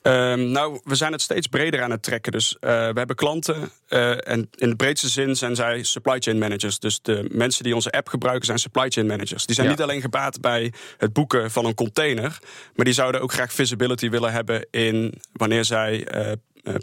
Um, 0.02 0.50
nou, 0.50 0.80
we 0.84 0.94
zijn 0.94 1.12
het 1.12 1.20
steeds 1.20 1.46
breder 1.46 1.82
aan 1.82 1.90
het 1.90 2.02
trekken. 2.02 2.32
Dus 2.32 2.56
uh, 2.60 2.70
we 2.70 2.98
hebben 2.98 3.16
klanten 3.16 3.70
uh, 3.88 4.28
en 4.28 4.48
in 4.54 4.68
de 4.68 4.76
breedste 4.76 5.08
zin 5.08 5.36
zijn 5.36 5.56
zij 5.56 5.82
supply 5.82 6.18
chain 6.18 6.38
managers. 6.38 6.78
Dus 6.78 7.00
de 7.02 7.28
mensen 7.32 7.64
die 7.64 7.74
onze 7.74 7.90
app 7.90 8.08
gebruiken 8.08 8.46
zijn 8.46 8.58
supply 8.58 8.88
chain 8.88 9.06
managers. 9.06 9.46
Die 9.46 9.54
zijn 9.54 9.66
ja. 9.66 9.72
niet 9.72 9.82
alleen 9.82 10.00
gebaat 10.00 10.40
bij 10.40 10.72
het 10.96 11.12
boeken 11.12 11.50
van 11.50 11.64
een 11.64 11.74
container, 11.74 12.38
maar 12.74 12.84
die 12.84 12.94
zouden 12.94 13.20
ook 13.20 13.32
graag 13.32 13.52
visibility 13.52 14.08
willen 14.08 14.32
hebben 14.32 14.66
in 14.70 15.20
wanneer 15.32 15.64
zij 15.64 16.14
uh, 16.14 16.32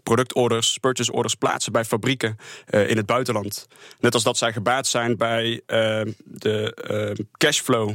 productorders, 0.03 0.77
purchase 0.77 1.12
orders 1.12 1.36
plaatsen 1.36 1.72
bij 1.72 1.86
fabrieken 1.86 2.38
uh, 2.69 2.89
in 2.89 2.98
het 2.98 3.05
buitenland. 3.05 3.67
Net 4.00 4.13
als 4.13 4.24
dat 4.24 4.38
zij 4.38 4.53
gebaat 4.53 4.88
zijn 4.88 5.17
bij 5.17 5.51
uh, 5.51 5.60
de 6.24 6.77
uh, 7.17 7.25
cashflow 7.38 7.93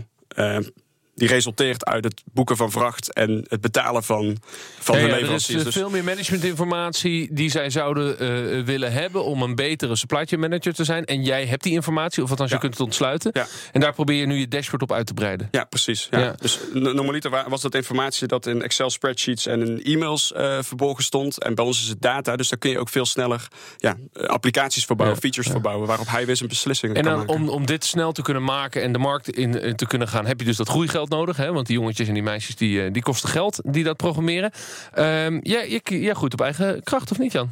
die 1.20 1.28
resulteert 1.28 1.84
uit 1.84 2.04
het 2.04 2.22
boeken 2.32 2.56
van 2.56 2.70
vracht 2.70 3.12
en 3.12 3.44
het 3.48 3.60
betalen 3.60 4.02
van, 4.02 4.36
van 4.78 4.98
ja, 4.98 5.06
ja, 5.06 5.12
leveranciers. 5.14 5.48
Er 5.48 5.56
is 5.58 5.64
Dus- 5.64 5.74
veel 5.74 5.90
meer 5.90 6.04
managementinformatie 6.04 7.28
die 7.32 7.50
zij 7.50 7.70
zouden 7.70 8.22
uh, 8.58 8.64
willen 8.64 8.92
hebben 8.92 9.24
om 9.24 9.42
een 9.42 9.54
betere 9.54 9.96
supply 9.96 10.24
chain 10.24 10.40
manager 10.40 10.74
te 10.74 10.84
zijn. 10.84 11.04
En 11.04 11.22
jij 11.22 11.46
hebt 11.46 11.62
die 11.62 11.72
informatie, 11.72 12.22
of 12.22 12.30
althans 12.30 12.50
Ja. 12.50 12.56
je 12.56 12.62
kunt 12.62 12.72
het 12.74 12.82
ontsluiten. 12.82 13.30
Ja. 13.34 13.46
En 13.72 13.80
daar 13.80 13.92
probeer 13.92 14.16
je 14.16 14.26
nu 14.26 14.34
je 14.38 14.48
dashboard 14.48 14.82
op 14.82 14.92
uit 14.92 15.06
te 15.06 15.14
breiden. 15.14 15.48
Ja, 15.50 15.64
precies. 15.64 16.08
Dus 16.40 16.58
normaliter 16.72 17.30
wa- 17.30 17.48
was 17.48 17.60
dat 17.60 17.74
informatie 17.74 18.26
dat 18.26 18.46
in 18.46 18.62
Excel 18.62 18.90
spreadsheets 18.90 19.46
en 19.46 19.62
in 19.66 19.82
e-mails 19.82 20.32
eh, 20.32 20.58
verborgen 20.60 21.04
stond. 21.04 21.42
En 21.42 21.54
bij 21.54 21.64
ons 21.64 21.82
is 21.82 21.88
het 21.88 22.02
data, 22.02 22.36
dus 22.36 22.48
daar 22.48 22.58
kun 22.58 22.70
je 22.70 22.78
ook 22.78 22.88
veel 22.88 23.06
sneller 23.06 23.48
ja, 23.76 23.96
eh, 24.12 24.24
applicaties 24.24 24.84
voor 24.84 24.96
bouwen, 24.96 25.16
Ja. 25.16 25.22
features 25.22 25.52
voor 25.52 25.60
bouwen, 25.60 25.86
waarop 25.86 26.08
hij 26.08 26.26
weer 26.26 26.36
zijn 26.36 26.48
beslissingen 26.48 26.96
En 26.96 27.02
kan 27.02 27.10
dan, 27.12 27.20
maken. 27.26 27.34
om, 27.42 27.48
om 27.48 27.66
dit 27.66 27.84
snel 27.84 28.12
te 28.12 28.22
kunnen 28.22 28.44
maken 28.44 28.82
en 28.82 28.92
de 28.92 28.98
markt 28.98 29.28
in 29.30 29.58
eh, 29.60 29.74
te 29.74 29.86
kunnen 29.86 30.08
gaan, 30.08 30.26
heb 30.26 30.38
je 30.40 30.46
dus 30.46 30.56
dat 30.56 30.68
groeigeld 30.68 31.09
nodig. 31.10 31.36
Hè? 31.36 31.52
Want 31.52 31.66
die 31.66 31.78
jongetjes 31.78 32.08
en 32.08 32.14
die 32.14 32.22
meisjes 32.22 32.56
die, 32.56 32.84
eh, 32.84 32.92
die 32.92 33.02
kosten 33.02 33.28
geld 33.28 33.60
die 33.64 33.84
dat 33.84 33.96
programmeren. 33.96 34.50
Ehm 34.94 35.38
jij, 35.42 35.68
jij, 35.70 35.80
jij 36.00 36.14
groeit 36.14 36.32
op 36.32 36.40
eigen 36.40 36.82
kracht, 36.82 37.10
of 37.10 37.18
niet, 37.18 37.32
Jan? 37.32 37.50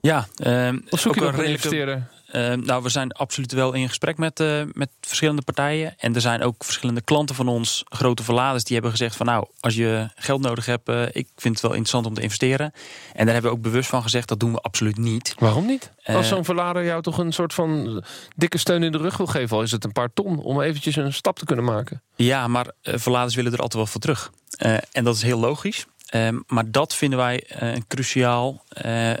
Ja, 0.00 0.26
ehm, 0.36 0.78
Of 0.90 1.00
zoek 1.00 1.14
je 1.14 1.20
ook 1.20 1.26
nog 1.26 1.34
een 1.36 1.44
redelijke- 1.52 2.02
investeerder? 2.32 2.60
Eh, 2.60 2.66
nou, 2.66 2.82
we 2.82 2.88
zijn 2.88 3.12
absoluut 3.12 3.52
wel 3.52 3.72
in 3.72 3.88
gesprek 3.88 4.18
met, 4.18 4.40
eh, 4.40 4.62
met 4.72 4.88
verschillende 5.00 5.42
partijen. 5.42 5.94
En 5.98 6.14
er 6.14 6.20
zijn 6.20 6.42
ook 6.42 6.64
verschillende 6.64 7.00
klanten 7.00 7.34
van 7.34 7.48
ons, 7.48 7.84
grote 7.88 8.22
verladers, 8.22 8.64
die 8.64 8.72
hebben 8.72 8.90
gezegd 8.90 9.16
van 9.16 9.26
nou, 9.26 9.46
als 9.60 9.74
je 9.74 10.08
geld 10.14 10.40
nodig 10.40 10.66
hebt, 10.66 10.88
eh, 10.88 11.02
ik 11.02 11.28
vind 11.36 11.54
het 11.54 11.62
wel 11.62 11.70
interessant 11.70 12.06
om 12.06 12.14
te 12.14 12.20
investeren. 12.20 12.72
En 13.12 13.24
daar 13.24 13.34
hebben 13.34 13.50
we 13.50 13.56
ook 13.56 13.62
bewust 13.62 13.88
van 13.88 14.02
gezegd, 14.02 14.28
dat 14.28 14.40
doen 14.40 14.52
we 14.52 14.58
absoluut 14.58 14.98
niet. 14.98 15.34
Waarom 15.38 15.66
niet? 15.66 15.92
Eh, 16.02 16.16
Als 16.16 16.28
zo'n 16.28 16.44
verlader 16.44 16.84
jou 16.84 17.02
toch 17.02 17.18
een 17.18 17.32
soort 17.32 17.54
van 17.54 18.02
dikke 18.36 18.58
steun 18.58 18.82
in 18.82 18.92
de 18.92 18.98
rug 18.98 19.16
wil 19.16 19.26
geven, 19.26 19.56
al 19.56 19.62
is 19.62 19.70
het 19.70 19.84
een 19.84 19.92
paar 19.92 20.12
ton, 20.14 20.38
om 20.38 20.60
eventjes 20.60 20.96
een 20.96 21.12
stap 21.12 21.38
te 21.38 21.44
kunnen 21.44 21.64
maken. 21.64 22.02
Ja, 22.16 22.48
maar 22.48 22.66
verladers 22.82 23.34
willen 23.34 23.52
er 23.52 23.58
altijd 23.58 23.82
wel 23.82 23.92
voor 23.92 24.00
terug. 24.00 24.30
Eh, 24.58 24.76
en 24.92 25.04
dat 25.04 25.14
is 25.16 25.22
heel 25.22 25.38
logisch. 25.38 25.86
Ehm, 26.12 26.38
maar 26.46 26.70
dat 26.70 26.94
vinden 26.94 27.18
wij 27.18 27.42
eh, 27.48 27.72
cruciaal. 27.88 28.64
Eh, 28.68 29.10
eh, 29.10 29.18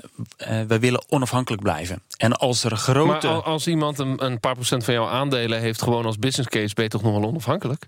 wij 0.66 0.80
willen 0.80 1.04
onafhankelijk 1.08 1.62
blijven. 1.62 2.02
En 2.16 2.32
als 2.32 2.64
er 2.64 2.76
grote... 2.76 3.06
Maar 3.12 3.26
al- 3.26 3.44
als 3.44 3.66
iemand 3.66 3.98
een, 3.98 4.24
een 4.24 4.40
paar 4.40 4.54
procent 4.54 4.84
van 4.84 4.94
jouw 4.94 5.06
aandelen 5.06 5.60
heeft, 5.60 5.82
gewoon 5.82 6.06
als 6.06 6.18
business 6.18 6.48
case, 6.48 6.74
ben 6.74 6.84
je 6.84 6.90
toch 6.90 7.02
nog 7.02 7.12
wel 7.12 7.28
onafhankelijk? 7.28 7.86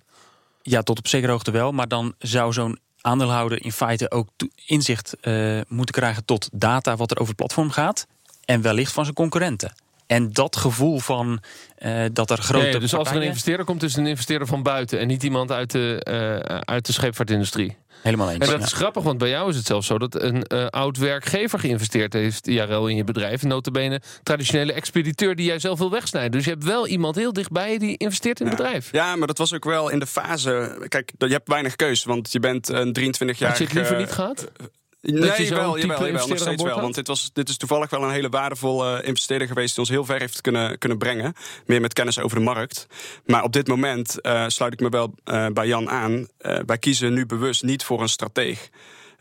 Ja, 0.63 0.83
tot 0.83 0.99
op 0.99 1.09
zekere 1.09 1.33
hoogte 1.33 1.51
wel. 1.51 1.73
Maar 1.73 1.89
dan 1.89 2.15
zou 2.19 2.53
zo'n 2.53 2.79
aandeelhouder 3.01 3.65
in 3.65 3.73
feite 3.73 4.11
ook 4.11 4.29
inzicht 4.67 5.15
moeten 5.69 5.95
krijgen 5.95 6.25
tot 6.25 6.49
data 6.53 6.97
wat 6.97 7.11
er 7.11 7.17
over 7.17 7.29
het 7.29 7.37
platform 7.37 7.71
gaat. 7.71 8.07
En 8.45 8.63
wellicht 8.63 8.93
van 8.93 9.05
zijn 9.05 9.17
concurrenten. 9.17 9.75
En 10.07 10.33
dat 10.33 10.57
gevoel 10.57 10.99
van 10.99 11.43
eh, 11.77 12.05
dat 12.13 12.31
er 12.31 12.39
grote. 12.39 12.67
Ja, 12.67 12.79
dus 12.79 12.95
als 12.95 13.11
er 13.11 13.17
een 13.17 13.23
investeerder 13.23 13.67
komt, 13.67 13.83
is 13.83 13.91
het 13.91 14.01
een 14.01 14.07
investeerder 14.07 14.47
van 14.47 14.63
buiten 14.63 14.99
en 14.99 15.07
niet 15.07 15.23
iemand 15.23 15.53
uit 15.53 15.71
de, 15.71 16.01
eh, 16.03 16.59
uit 16.59 16.87
de 16.87 16.93
scheepvaartindustrie. 16.93 17.77
Helemaal 18.03 18.31
eens. 18.31 18.39
En 18.39 18.51
dat 18.51 18.59
ja. 18.59 18.65
is 18.65 18.73
grappig, 18.73 19.03
want 19.03 19.19
bij 19.19 19.29
jou 19.29 19.51
is 19.51 19.57
het 19.57 19.67
zelfs 19.67 19.87
zo 19.87 19.99
dat 19.99 20.23
een 20.23 20.43
eh, 20.43 20.67
oud 20.67 20.97
werkgever 20.97 21.59
geïnvesteerd 21.59 22.13
heeft, 22.13 22.47
IRL, 22.47 22.87
in 22.87 22.97
je 22.97 23.05
bedrijf. 23.05 23.43
En 23.43 23.49
notabene 23.49 24.01
traditionele 24.23 24.73
expediteur 24.73 25.35
die 25.35 25.47
jij 25.47 25.59
zelf 25.59 25.79
wil 25.79 25.91
wegsnijden. 25.91 26.31
Dus 26.31 26.45
je 26.45 26.51
hebt 26.51 26.65
wel 26.65 26.87
iemand 26.87 27.17
heel 27.17 27.33
dichtbij 27.33 27.73
je 27.73 27.79
die 27.79 27.97
investeert 27.97 28.41
in 28.41 28.47
het 28.47 28.57
bedrijf. 28.57 28.93
Ja, 28.93 29.17
maar 29.17 29.27
dat 29.27 29.39
was 29.39 29.55
ook 29.55 29.65
wel 29.65 29.89
in 29.89 29.99
de 29.99 30.07
fase. 30.07 30.85
Kijk, 30.89 31.13
je 31.19 31.27
hebt 31.27 31.49
weinig 31.49 31.77
keus, 31.77 32.05
want 32.05 32.33
je 32.33 32.41
bent 32.41 32.69
een 32.69 32.93
23 32.93 33.39
jaar. 33.39 33.49
Had 33.49 33.59
je 33.59 33.65
het 33.65 33.75
liever 33.75 33.97
niet 33.97 34.13
gehad? 34.13 34.51
Nee, 35.07 35.35
zo'n 35.35 35.45
jawel, 35.45 35.79
jawel, 35.79 36.11
nog 36.11 36.39
steeds 36.39 36.63
wel. 36.63 36.81
Want 36.81 36.95
dit, 36.95 37.07
was, 37.07 37.31
dit 37.33 37.49
is 37.49 37.57
toevallig 37.57 37.91
wel 37.91 38.03
een 38.03 38.11
hele 38.11 38.29
waardevolle 38.29 39.01
uh, 39.01 39.09
investeerder 39.09 39.47
geweest... 39.47 39.71
die 39.71 39.79
ons 39.79 39.89
heel 39.89 40.05
ver 40.05 40.21
heeft 40.21 40.41
kunnen, 40.41 40.79
kunnen 40.79 40.99
brengen. 40.99 41.35
Meer 41.67 41.81
met 41.81 41.93
kennis 41.93 42.19
over 42.19 42.39
de 42.39 42.45
markt. 42.45 42.87
Maar 43.27 43.43
op 43.43 43.53
dit 43.53 43.69
moment 43.69 44.17
uh, 44.23 44.45
sluit 44.47 44.73
ik 44.73 44.81
me 44.81 44.89
wel 44.89 45.15
uh, 45.25 45.47
bij 45.47 45.67
Jan 45.67 45.91
aan. 45.91 46.13
Uh, 46.13 46.59
wij 46.67 46.79
kiezen 46.79 47.13
nu 47.13 47.27
bewust 47.27 47.63
niet 47.63 47.85
voor 47.85 48.03
een 48.03 48.09
strateeg. 48.09 48.71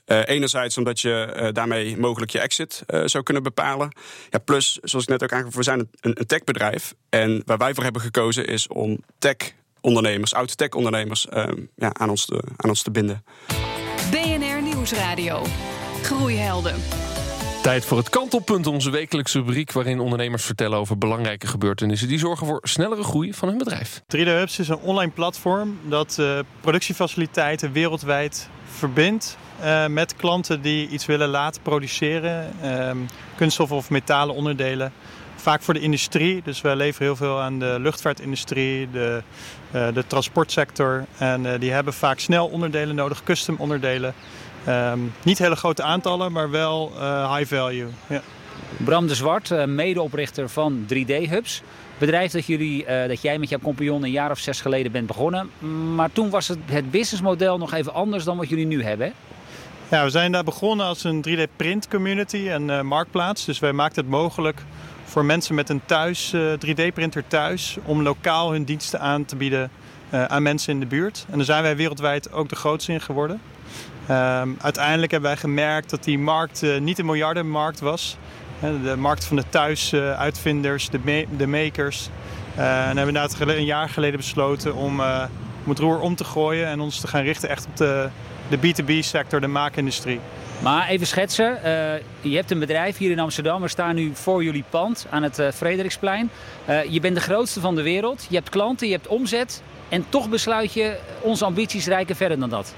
Uh, 0.06 0.22
enerzijds 0.26 0.78
omdat 0.78 1.00
je 1.00 1.34
uh, 1.36 1.48
daarmee 1.52 1.98
mogelijk 1.98 2.32
je 2.32 2.40
exit 2.40 2.84
uh, 2.88 3.02
zou 3.06 3.24
kunnen 3.24 3.44
bepalen. 3.44 3.96
Ja, 4.30 4.40
plus, 4.40 4.80
zoals 4.82 5.06
ik 5.06 5.10
net 5.10 5.24
ook 5.24 5.32
aangaf, 5.32 5.56
we 5.56 5.64
zijn 5.64 5.80
een, 5.80 6.20
een 6.20 6.26
techbedrijf. 6.26 6.94
En 7.10 7.42
waar 7.46 7.58
wij 7.58 7.74
voor 7.74 7.84
hebben 7.84 8.02
gekozen 8.02 8.48
is 8.48 8.68
om 8.68 9.04
tech-ondernemers, 9.20 10.34
oud-tech-ondernemers... 10.34 11.28
uh, 11.34 11.46
ja, 11.76 11.94
aan, 11.94 12.10
ons 12.10 12.26
te, 12.26 12.44
aan 12.56 12.70
ons 12.70 12.82
te 12.82 12.92
binden. 12.92 13.24
BNR 14.12 14.62
Nieuwsradio. 14.62 15.42
Groeihelden. 16.04 16.76
Tijd 17.62 17.86
voor 17.86 17.98
het 17.98 18.10
kantelpunt, 18.10 18.68
onze 18.68 18.90
wekelijkse 18.90 19.38
rubriek... 19.40 19.72
waarin 19.72 20.00
ondernemers 20.00 20.44
vertellen 20.44 20.78
over 20.78 20.98
belangrijke 20.98 21.48
gebeurtenissen... 21.48 22.08
die 22.08 22.20
zorgen 22.20 22.48
voor 22.48 22.60
snellere 22.64 23.04
groei 23.04 23.34
van 23.34 23.48
hun 23.48 23.58
bedrijf. 23.58 24.02
3D 24.02 24.24
Hubs 24.24 24.60
is 24.60 24.68
een 24.68 24.78
online 24.78 25.12
platform 25.12 25.80
dat 25.84 26.18
uh, 26.20 26.40
productiefaciliteiten 26.62 27.72
wereldwijd 27.72 28.50
verbindt... 28.66 29.38
Uh, 29.64 29.88
met 29.88 30.16
klanten 30.16 30.62
die 30.62 30.88
iets 30.88 31.06
willen 31.06 31.30
laten 31.30 31.62
produceren. 31.62 32.54
Uh, 32.64 32.92
kunststoffen 33.36 33.78
of 33.78 33.90
metalen 33.90 34.36
onderdelen. 34.36 34.92
Vaak 35.36 35.62
voor 35.62 35.74
de 35.74 35.80
industrie. 35.80 36.42
Dus 36.44 36.62
wij 36.62 36.76
leveren 36.76 37.08
heel 37.08 37.16
veel 37.16 37.42
aan 37.42 37.60
de 37.60 37.78
luchtvaartindustrie, 37.80 38.92
de, 38.92 39.24
uh, 39.72 39.88
de 39.94 40.08
transportsector. 40.08 41.06
En 41.18 41.60
die 41.60 41.72
hebben 41.72 41.94
vaak 41.94 42.20
snel 42.20 42.48
onderdelen 42.48 42.96
nodig, 42.96 43.24
custom 43.24 43.56
onderdelen. 43.58 44.14
Um, 44.68 45.14
niet 45.24 45.38
hele 45.38 45.56
grote 45.56 45.84
aantallen, 45.84 46.32
maar 46.32 46.50
wel 46.50 46.92
uh, 46.96 47.36
high 47.36 47.54
value. 47.54 47.88
Ja. 48.08 48.22
Bram 48.78 49.08
de 49.08 49.16
Zwart, 49.16 49.50
uh, 49.50 49.66
medeoprichter 49.66 50.50
van 50.50 50.86
3D 50.94 51.30
Hubs. 51.30 51.62
Bedrijf 51.98 52.32
dat, 52.32 52.46
jullie, 52.46 52.86
uh, 52.86 53.08
dat 53.08 53.22
jij 53.22 53.38
met 53.38 53.50
jouw 53.50 53.60
compagnon 53.60 54.04
een 54.04 54.12
jaar 54.12 54.32
of 54.32 54.40
zes 54.40 54.62
geleden 54.62 54.92
bent 54.92 55.08
begonnen. 55.08 55.50
Maar 55.96 56.12
toen 56.12 56.30
was 56.30 56.48
het, 56.48 56.58
het 56.66 56.92
businessmodel 56.92 57.58
nog 57.58 57.74
even 57.74 57.94
anders 57.94 58.24
dan 58.24 58.38
wat 58.38 58.50
jullie 58.50 58.66
nu 58.66 58.84
hebben. 58.84 59.08
Hè? 59.08 59.14
Ja, 59.96 60.04
we 60.04 60.10
zijn 60.10 60.32
daar 60.32 60.44
begonnen 60.44 60.86
als 60.86 61.04
een 61.04 61.26
3D-print 61.30 61.88
community 61.88 62.48
en 62.50 62.86
marktplaats. 62.86 63.46
Dus 63.46 63.60
wij 63.60 63.74
maakten 63.74 64.02
het 64.02 64.12
mogelijk 64.12 64.64
voor 65.04 65.26
mensen 65.26 65.56
met 65.56 65.70
een 65.70 65.82
thuis, 65.86 66.34
3D-printer 66.66 67.24
thuis... 67.28 67.78
om 67.86 68.02
lokaal 68.02 68.52
hun 68.52 68.64
diensten 68.64 69.00
aan 69.00 69.26
te 69.26 69.36
bieden 69.36 69.72
aan 70.10 70.44
mensen 70.44 70.74
in 70.74 70.80
de 70.80 70.86
buurt. 70.86 71.26
En 71.30 71.36
daar 71.38 71.46
zijn 71.46 71.64
wij 71.64 71.76
wereldwijd 71.76 72.32
ook 72.32 72.50
de 72.50 72.56
grootste 72.56 72.92
in 72.92 73.02
geworden. 73.02 73.42
Um, 74.10 74.58
uiteindelijk 74.62 75.12
hebben 75.12 75.30
wij 75.30 75.40
gemerkt 75.40 75.90
dat 75.90 76.04
die 76.04 76.20
markt 76.20 76.64
uh, 76.64 76.80
niet 76.80 77.00
een 77.00 77.06
miljardenmarkt 77.06 77.80
was. 77.80 78.18
De 78.84 78.96
markt 78.98 79.26
van 79.26 79.36
de 79.36 79.44
thuisuitvinders, 79.50 80.90
de, 80.90 81.26
de 81.38 81.48
makers. 81.48 82.10
Uh, 82.58 82.80
en 82.80 82.98
hebben 82.98 83.08
inderdaad 83.08 83.40
een 83.40 83.66
jaar 83.66 83.90
geleden 83.90 84.18
besloten 84.18 84.76
om, 84.76 85.00
uh, 85.00 85.24
om 85.64 85.70
het 85.70 85.80
roer 85.80 86.00
om 86.00 86.16
te 86.16 86.24
gooien 86.24 86.68
en 86.68 86.80
ons 86.80 87.00
te 87.00 87.08
gaan 87.08 87.24
richten 87.24 87.50
echt 87.50 87.66
op 87.66 87.78
de, 87.78 88.10
de 88.50 88.58
B2B-sector, 88.58 89.42
de 89.42 89.48
maakindustrie. 89.48 90.20
Maar 90.60 90.88
even 90.88 91.08
schetsen, 91.08 91.60
je 92.22 92.36
hebt 92.36 92.52
een 92.52 92.60
bedrijf 92.60 92.98
hier 92.98 93.12
in 93.12 93.20
Amsterdam. 93.20 93.62
We 93.62 93.68
staan 93.68 93.96
nu 93.96 94.12
voor 94.14 94.44
jullie 94.44 94.64
pand 94.70 95.06
aan 95.10 95.24
het 95.24 95.42
Frederiksplein. 95.54 96.30
Je 96.90 97.00
bent 97.00 97.16
de 97.16 97.22
grootste 97.22 97.60
van 97.60 97.76
de 97.76 97.82
wereld. 97.82 98.26
Je 98.30 98.36
hebt 98.36 98.50
klanten, 98.50 98.88
je 98.88 98.94
hebt 98.94 99.08
omzet. 99.08 99.62
En 99.90 100.06
toch 100.10 100.30
besluit 100.30 100.74
je, 100.74 100.98
onze 101.22 101.46
ambities 101.46 101.86
reiken 101.86 102.16
verder 102.16 102.40
dan 102.40 102.50
dat. 102.50 102.74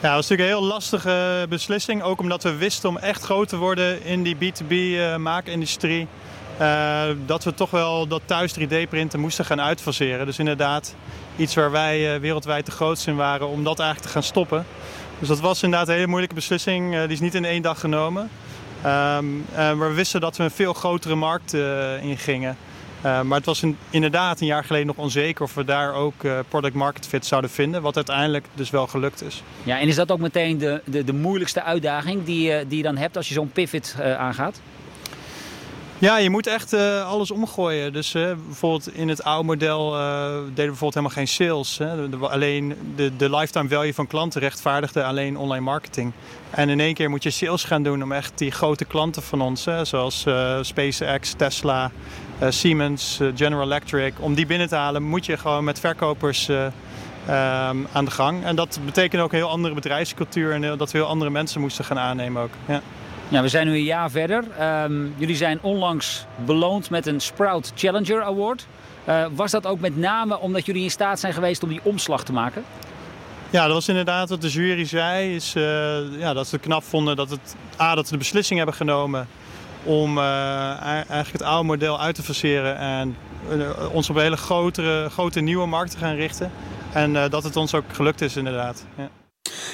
Ja, 0.00 0.14
dat 0.14 0.14
was 0.14 0.28
natuurlijk 0.28 0.50
een 0.50 0.56
heel 0.58 0.72
lastige 0.72 1.46
beslissing. 1.48 2.02
Ook 2.02 2.20
omdat 2.20 2.42
we 2.42 2.56
wisten 2.56 2.88
om 2.88 2.96
echt 2.96 3.22
groot 3.22 3.48
te 3.48 3.56
worden 3.56 4.04
in 4.04 4.22
die 4.22 4.36
B2B 4.36 4.70
uh, 4.72 5.16
maakindustrie. 5.16 6.06
eh, 6.58 7.02
dat 7.26 7.44
we 7.44 7.54
toch 7.54 7.70
wel 7.70 8.06
dat 8.06 8.22
thuis 8.24 8.54
3D-printen 8.58 9.20
moesten 9.20 9.44
gaan 9.44 9.60
uitfaseren. 9.60 10.26
Dus 10.26 10.38
inderdaad 10.38 10.94
iets 11.36 11.54
waar 11.54 11.70
wij 11.70 12.14
eh, 12.14 12.20
wereldwijd 12.20 12.66
de 12.66 12.72
grootste 12.72 13.10
in 13.10 13.16
waren 13.16 13.48
om 13.48 13.64
dat 13.64 13.78
eigenlijk 13.78 14.08
te 14.08 14.14
gaan 14.14 14.22
stoppen. 14.28 14.66
Dus 15.18 15.28
dat 15.28 15.40
was 15.40 15.62
inderdaad 15.62 15.88
een 15.88 15.94
hele 15.94 16.06
moeilijke 16.06 16.34
beslissing. 16.34 16.94
Eh, 16.94 17.00
die 17.00 17.10
is 17.10 17.20
niet 17.20 17.34
in 17.34 17.44
één 17.44 17.62
dag 17.62 17.80
genomen. 17.80 18.30
Ehm, 18.82 19.24
eh, 19.52 19.56
maar 19.56 19.88
we 19.88 19.94
wisten 19.94 20.20
dat 20.20 20.36
we 20.36 20.44
een 20.44 20.50
veel 20.50 20.72
grotere 20.72 21.14
markt 21.14 21.54
eh, 21.54 22.02
in 22.02 22.16
gingen. 22.18 22.56
Eh, 23.02 23.20
maar 23.22 23.36
het 23.36 23.46
was 23.46 23.62
inderdaad 23.90 24.40
een 24.40 24.46
jaar 24.46 24.64
geleden 24.64 24.86
nog 24.86 24.96
onzeker 24.96 25.42
of 25.44 25.54
we 25.54 25.64
daar 25.64 25.94
ook 25.94 26.24
eh, 26.24 26.32
product 26.48 26.74
market 26.74 27.06
fit 27.06 27.26
zouden 27.26 27.50
vinden. 27.50 27.82
Wat 27.82 27.96
uiteindelijk 27.96 28.46
dus 28.54 28.70
wel 28.70 28.86
gelukt 28.86 29.22
is. 29.22 29.42
Ja, 29.62 29.80
en 29.80 29.88
is 29.88 29.94
dat 29.94 30.10
ook 30.10 30.18
meteen 30.18 30.58
de, 30.58 30.80
de, 30.84 31.04
de 31.04 31.12
moeilijkste 31.14 31.62
uitdaging 31.62 32.24
die, 32.24 32.42
je- 32.42 32.64
die 32.68 32.76
je 32.76 32.82
dan 32.82 32.96
hebt 32.96 33.16
als 33.16 33.28
je 33.28 33.34
zo'n 33.34 33.50
pivot 33.52 33.94
eh, 33.98 34.14
aangaat? 34.16 34.60
Ja, 36.00 36.18
je 36.18 36.30
moet 36.30 36.46
echt 36.46 36.72
eh, 36.72 37.06
alles 37.08 37.30
omgooien. 37.30 37.92
Dus 37.92 38.14
eh, 38.14 38.30
bijvoorbeeld 38.46 38.94
in 38.94 39.08
het 39.08 39.24
oude 39.24 39.44
model 39.46 39.94
eh, 39.96 40.00
deden 40.32 40.44
we 40.44 40.52
bijvoorbeeld 40.54 40.94
helemaal 40.94 41.16
geen 41.16 41.28
sales. 41.28 41.78
Hè. 41.78 41.96
De- 42.08 42.18
de- 42.18 42.28
alleen 42.28 42.74
de, 42.96 43.16
de 43.16 43.30
lifetime 43.36 43.68
value 43.68 43.94
van 43.94 44.06
klanten 44.06 44.40
rechtvaardigde 44.40 45.04
alleen 45.04 45.36
online 45.36 45.64
marketing. 45.64 46.12
En 46.50 46.68
in 46.68 46.80
één 46.80 46.94
keer 46.94 47.10
moet 47.10 47.22
je 47.22 47.30
sales 47.30 47.64
gaan 47.64 47.82
doen 47.82 48.02
om 48.02 48.12
echt 48.12 48.32
die 48.34 48.50
grote 48.50 48.84
klanten 48.84 49.22
van 49.22 49.40
ons, 49.40 49.64
hè, 49.64 49.84
zoals 49.84 50.26
eh, 50.26 50.58
SpaceX, 50.62 51.32
Tesla, 51.36 51.84
eh, 51.84 51.90
Siemens, 52.48 53.20
eh, 53.20 53.28
General 53.34 53.64
Electric, 53.64 54.12
om 54.18 54.34
die 54.34 54.46
binnen 54.46 54.68
te 54.68 54.74
halen, 54.74 55.02
moet 55.02 55.26
je 55.26 55.36
gewoon 55.36 55.64
met 55.64 55.80
verkopers 55.80 56.48
eh, 56.48 56.66
ehm, 57.26 57.76
aan 57.92 58.04
de 58.04 58.10
gang. 58.10 58.44
En 58.44 58.56
dat 58.56 58.78
betekent 58.84 59.22
ook 59.22 59.32
een 59.32 59.38
heel 59.38 59.48
andere 59.50 59.74
bedrijfscultuur 59.74 60.52
en 60.52 60.62
heel- 60.62 60.76
dat 60.76 60.92
we 60.92 60.98
heel 60.98 61.06
andere 61.06 61.30
mensen 61.30 61.60
moesten 61.60 61.84
gaan 61.84 61.98
aannemen 61.98 62.42
ook. 62.42 62.50
Ja. 62.66 62.80
Ja, 63.28 63.42
we 63.42 63.48
zijn 63.48 63.66
nu 63.66 63.72
een 63.72 63.82
jaar 63.82 64.10
verder. 64.10 64.44
Ehm, 64.58 65.06
jullie 65.16 65.36
zijn 65.36 65.58
onlangs 65.62 66.24
beloond 66.44 66.90
met 66.90 67.06
een 67.06 67.20
Sprout 67.20 67.72
Challenger 67.76 68.22
Award. 68.22 68.66
Eh, 69.04 69.26
was 69.34 69.50
dat 69.50 69.66
ook 69.66 69.80
met 69.80 69.96
name 69.96 70.38
omdat 70.38 70.66
jullie 70.66 70.82
in 70.82 70.90
staat 70.90 71.20
zijn 71.20 71.32
geweest 71.32 71.62
om 71.62 71.68
die 71.68 71.80
omslag 71.82 72.24
te 72.24 72.32
maken? 72.32 72.64
Ja, 73.50 73.64
dat 73.64 73.72
was 73.72 73.88
inderdaad 73.88 74.28
wat 74.28 74.40
de 74.40 74.48
jury 74.48 74.84
zei. 74.84 75.34
Is, 75.34 75.54
eh, 75.54 75.62
ja, 76.18 76.32
dat 76.32 76.46
ze 76.46 76.58
knap 76.58 76.82
vonden 76.82 77.16
dat, 77.16 77.30
het, 77.30 77.56
A, 77.80 77.94
dat 77.94 78.06
ze 78.06 78.12
de 78.12 78.18
beslissing 78.18 78.58
hebben 78.58 78.76
genomen 78.76 79.28
om 79.88 80.18
eh, 80.18 80.24
ei- 80.24 81.04
eigenlijk 81.08 81.32
het 81.32 81.42
oude 81.42 81.66
model 81.66 82.00
uit 82.00 82.14
te 82.14 82.22
faseren 82.22 82.76
en 82.78 83.16
eh, 83.50 83.94
ons 83.94 84.10
op 84.10 84.16
een 84.16 84.22
hele 84.22 84.36
grotere, 84.36 85.08
grote 85.10 85.40
nieuwe 85.40 85.66
markt 85.66 85.90
te 85.90 85.98
gaan 85.98 86.14
richten. 86.14 86.50
En 86.92 87.16
eh, 87.16 87.30
dat 87.30 87.42
het 87.44 87.56
ons 87.56 87.74
ook 87.74 87.84
gelukt 87.92 88.20
is 88.20 88.36
inderdaad. 88.36 88.84
Ja. 88.96 89.08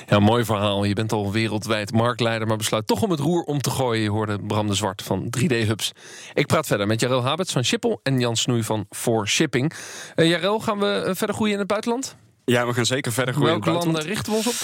Ja, 0.06 0.18
mooi 0.18 0.44
verhaal. 0.44 0.84
Je 0.84 0.94
bent 0.94 1.12
al 1.12 1.32
wereldwijd 1.32 1.92
marktleider, 1.92 2.48
maar 2.48 2.56
besluit 2.56 2.86
toch 2.86 3.02
om 3.02 3.10
het 3.10 3.20
roer 3.20 3.42
om 3.42 3.60
te 3.60 3.70
gooien. 3.70 4.02
Je 4.02 4.10
hoorde 4.10 4.38
Bram 4.46 4.66
de 4.66 4.74
Zwart 4.74 5.02
van 5.02 5.32
3D 5.38 5.46
Hubs. 5.66 5.92
Ik 6.34 6.46
praat 6.46 6.66
verder 6.66 6.86
met 6.86 7.00
Jarel 7.00 7.24
Habets 7.24 7.52
van 7.52 7.64
Schiphol 7.64 8.00
en 8.02 8.20
Jan 8.20 8.36
Snoei 8.36 8.62
van 8.64 8.86
For 8.90 9.28
Shipping. 9.28 9.72
Eh 10.14 10.28
Jarel, 10.28 10.60
gaan 10.60 10.78
we 10.78 11.10
verder 11.14 11.34
groeien 11.36 11.52
in 11.52 11.58
het 11.58 11.68
buitenland? 11.68 12.16
Ja, 12.44 12.66
we 12.66 12.74
gaan 12.74 12.86
zeker 12.86 13.12
verder 13.12 13.34
groeien. 13.34 13.54
in 13.54 13.60
Welke 13.60 13.84
landen 13.84 14.02
richten 14.02 14.32
we 14.32 14.38
ons 14.38 14.46
op? 14.46 14.54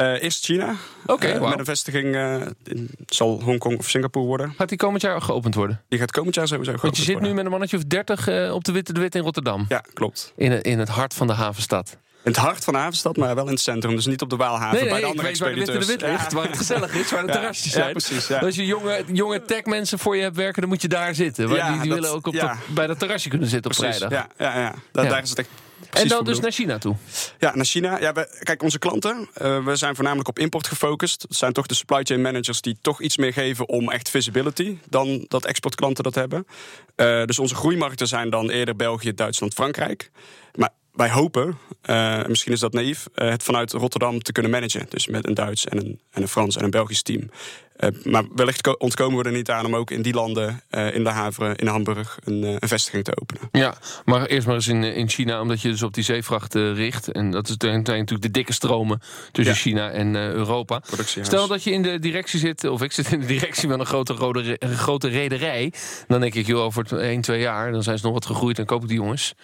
Eh, 0.00 0.22
eerst 0.22 0.44
China. 0.44 0.74
Oké, 1.06 1.26
Eh. 1.26 1.48
Met 1.48 1.58
een 1.58 1.64
vestiging 1.64 2.14
eh, 2.14 2.34
in, 2.64 2.90
zal 3.06 3.40
Hongkong 3.42 3.78
of 3.78 3.88
Singapore 3.88 4.26
worden. 4.26 4.54
Gaat 4.56 4.68
die 4.68 4.78
komend 4.78 5.02
jaar 5.02 5.22
geopend 5.22 5.54
worden? 5.54 5.80
Die 5.88 5.98
gaat 5.98 6.10
komend 6.10 6.34
jaar 6.34 6.48
sowieso 6.48 6.70
Want 6.70 6.82
je 6.82 6.88
geopend 6.88 7.04
zit 7.06 7.14
nu 7.14 7.20
worden. 7.20 7.34
met 7.36 7.44
een 7.44 7.50
mannetje 7.50 7.76
of 7.76 7.82
30 7.84 8.28
eh, 8.28 8.54
op 8.54 8.64
de 8.64 8.72
Witte 8.72 8.92
de 8.92 9.00
Wit 9.00 9.14
in 9.14 9.22
Rotterdam. 9.22 9.64
Ja, 9.68 9.82
klopt. 9.94 10.32
In, 10.36 10.50
het- 10.52 10.64
in 10.64 10.78
het 10.78 10.88
hart 10.88 11.14
van 11.14 11.26
de 11.26 11.32
havenstad. 11.32 11.96
In 12.24 12.30
het 12.30 12.36
hart 12.40 12.64
van 12.64 12.72
de 12.72 12.78
havenstad, 12.78 13.16
maar 13.16 13.34
wel 13.34 13.44
in 13.46 13.50
het 13.52 13.60
centrum. 13.60 13.96
Dus 13.96 14.06
niet 14.06 14.22
op 14.22 14.30
de 14.30 14.36
Waalhaven 14.36 14.80
Nee, 14.80 14.88
bij 14.88 15.00
de 15.00 15.06
andere 15.06 15.28
weet 15.28 15.38
waar 15.38 15.48
de 15.48 15.54
Witte 15.54 15.72
de 15.72 15.78
Wit 15.78 15.88
expediteurs. 15.88 16.20
ligt, 16.22 16.32
waar 16.32 16.46
het 16.48 16.56
gezellig 16.56 16.94
is, 16.94 17.10
waar 17.10 17.20
de 17.22 17.26
Ja, 17.32 17.32
terrasjes 17.34 17.64
ja, 17.64 17.70
zijn. 17.80 17.92
precies, 17.92 18.26
ja. 18.26 18.38
Als 18.38 18.54
je 18.54 18.66
jonge, 18.66 19.04
jonge 19.12 19.42
techmensen 19.42 19.98
voor 19.98 20.16
je 20.16 20.22
hebt 20.22 20.36
werken, 20.36 20.60
dan 20.60 20.70
moet 20.70 20.82
je 20.82 20.88
daar 20.88 21.14
zitten. 21.14 21.44
Want 21.48 21.56
Ja, 21.58 21.70
die 21.72 21.80
die 21.80 21.88
dat- 21.90 21.98
willen 21.98 22.14
ook 22.16 22.26
op 22.26 22.34
ja. 22.34 22.46
dat- 22.46 22.74
bij 22.74 22.86
dat 22.86 22.98
terrasje 22.98 23.28
kunnen 23.28 23.48
zitten 23.48 23.70
op 23.70 23.76
Precies, 23.76 23.96
vrijdag. 23.98 24.26
ja, 24.38 24.44
ja, 24.54 24.60
ja. 24.60 24.74
Da- 24.92 25.02
Ja. 25.02 25.08
Daar 25.08 25.22
is 25.22 25.30
het 25.30 25.38
echt 25.38 25.48
En 25.90 26.08
dan 26.08 26.24
dus 26.24 26.40
naar 26.40 26.52
China 26.52 26.78
toe. 26.78 26.96
Ja, 27.38 27.54
naar 27.54 27.64
China. 27.64 28.00
Ja, 28.00 28.12
we, 28.12 28.38
kijk, 28.42 28.62
onze 28.62 28.78
klanten, 28.78 29.28
eh, 29.34 29.64
we 29.64 29.76
zijn 29.76 29.94
voornamelijk 29.94 30.28
op 30.28 30.38
import 30.38 30.66
gefocust. 30.66 31.22
Het 31.22 31.36
zijn 31.36 31.52
toch 31.52 31.66
de 31.66 31.74
supply 31.74 32.02
chain 32.02 32.20
managers 32.20 32.60
die 32.60 32.76
toch 32.80 33.00
iets 33.00 33.16
meer 33.16 33.32
geven 33.32 33.68
om 33.68 33.90
echt 33.90 34.10
visibility 34.10 34.78
dan 34.88 35.24
dat 35.28 35.44
exportklanten 35.44 36.04
dat 36.04 36.14
hebben. 36.14 36.46
Eh, 36.94 37.24
dus 37.24 37.38
onze 37.38 37.54
groeimarkten 37.54 38.08
zijn 38.08 38.30
dan 38.30 38.50
eerder 38.50 38.76
België, 38.76 39.14
Duitsland, 39.14 39.54
Frankrijk. 39.54 40.10
Maar 40.54 40.70
wij 40.92 41.10
hopen, 41.10 41.58
eh, 41.82 42.24
misschien 42.26 42.52
is 42.52 42.60
dat 42.60 42.72
naïef, 42.72 43.06
het 43.14 43.42
vanuit 43.42 43.72
Rotterdam 43.72 44.22
te 44.22 44.32
kunnen 44.32 44.50
managen. 44.50 44.86
Dus 44.88 45.06
met 45.06 45.26
een 45.26 45.34
Duits 45.34 45.66
en 45.66 45.76
een, 45.78 46.00
en 46.10 46.22
een 46.22 46.28
Frans 46.28 46.56
en 46.56 46.64
een 46.64 46.70
Belgisch 46.70 47.02
team. 47.02 47.30
Eh, 47.80 47.88
maar 48.04 48.24
wellicht 48.34 48.60
ko- 48.60 48.74
ontkomen 48.78 49.18
we 49.18 49.24
er 49.24 49.32
niet 49.36 49.50
aan 49.50 49.64
om 49.66 49.76
ook 49.76 49.90
in 49.90 50.02
die 50.02 50.14
landen, 50.14 50.60
eh, 50.70 50.94
in 50.94 51.04
de 51.04 51.10
haven, 51.10 51.56
in 51.56 51.66
Hamburg, 51.66 52.18
een, 52.24 52.44
eh, 52.44 52.56
een 52.58 52.68
vestiging 52.68 53.04
te 53.04 53.20
openen. 53.20 53.48
Ja, 53.52 53.74
maar 54.04 54.26
eerst 54.26 54.46
maar 54.46 54.54
eens 54.56 54.68
in, 54.68 54.82
in 54.84 55.08
China, 55.08 55.40
omdat 55.40 55.60
je 55.60 55.68
dus 55.70 55.82
op 55.82 55.94
die 55.94 56.04
zeevracht 56.04 56.54
richt. 56.54 57.12
En 57.12 57.30
dat 57.30 57.48
is 57.48 57.54
zijn 57.58 57.82
natuurlijk 57.82 58.22
de 58.22 58.30
dikke 58.30 58.52
stromen 58.52 59.00
tussen 59.32 59.54
Ja. 59.54 59.60
China 59.60 59.90
en 59.90 60.16
Europa. 60.16 60.82
Stel 61.04 61.46
dat 61.48 61.62
je 61.62 61.70
in 61.70 61.82
de 61.82 61.98
directie 61.98 62.38
zit, 62.38 62.64
of 62.64 62.82
ik 62.82 62.92
zit 62.92 63.12
in 63.12 63.20
de 63.20 63.26
directie 63.26 63.68
van 63.68 63.80
een 63.80 63.86
grote, 63.86 64.12
rode, 64.12 64.56
een 64.58 64.76
grote 64.76 65.08
rederij. 65.08 65.72
Dan 66.06 66.20
denk 66.20 66.34
ik, 66.34 66.46
joh, 66.46 66.62
over 66.64 66.98
1, 67.00 67.20
2 67.20 67.40
jaar, 67.40 67.72
dan 67.72 67.82
zijn 67.82 67.98
ze 67.98 68.04
nog 68.04 68.14
wat 68.14 68.26
gegroeid 68.26 68.58
en 68.58 68.66
koop 68.66 68.82
ik 68.82 68.88
die 68.88 68.96
jongens. 68.98 69.34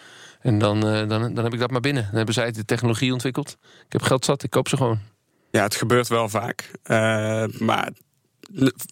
En 0.40 0.58
dan, 0.58 0.80
dan, 0.80 1.08
dan 1.08 1.44
heb 1.44 1.52
ik 1.52 1.58
dat 1.60 1.70
maar 1.70 1.80
binnen. 1.80 2.02
Dan 2.04 2.14
hebben 2.16 2.34
zij 2.34 2.50
de 2.52 2.64
technologie 2.64 3.12
ontwikkeld. 3.12 3.56
Ik 3.86 3.92
heb 3.92 4.02
geld 4.02 4.24
zat, 4.24 4.42
ik 4.42 4.50
koop 4.50 4.68
ze 4.68 4.76
gewoon. 4.76 4.98
Ja, 5.50 5.62
het 5.62 5.74
gebeurt 5.76 6.08
wel 6.08 6.28
vaak. 6.28 6.70
Maar 7.58 7.88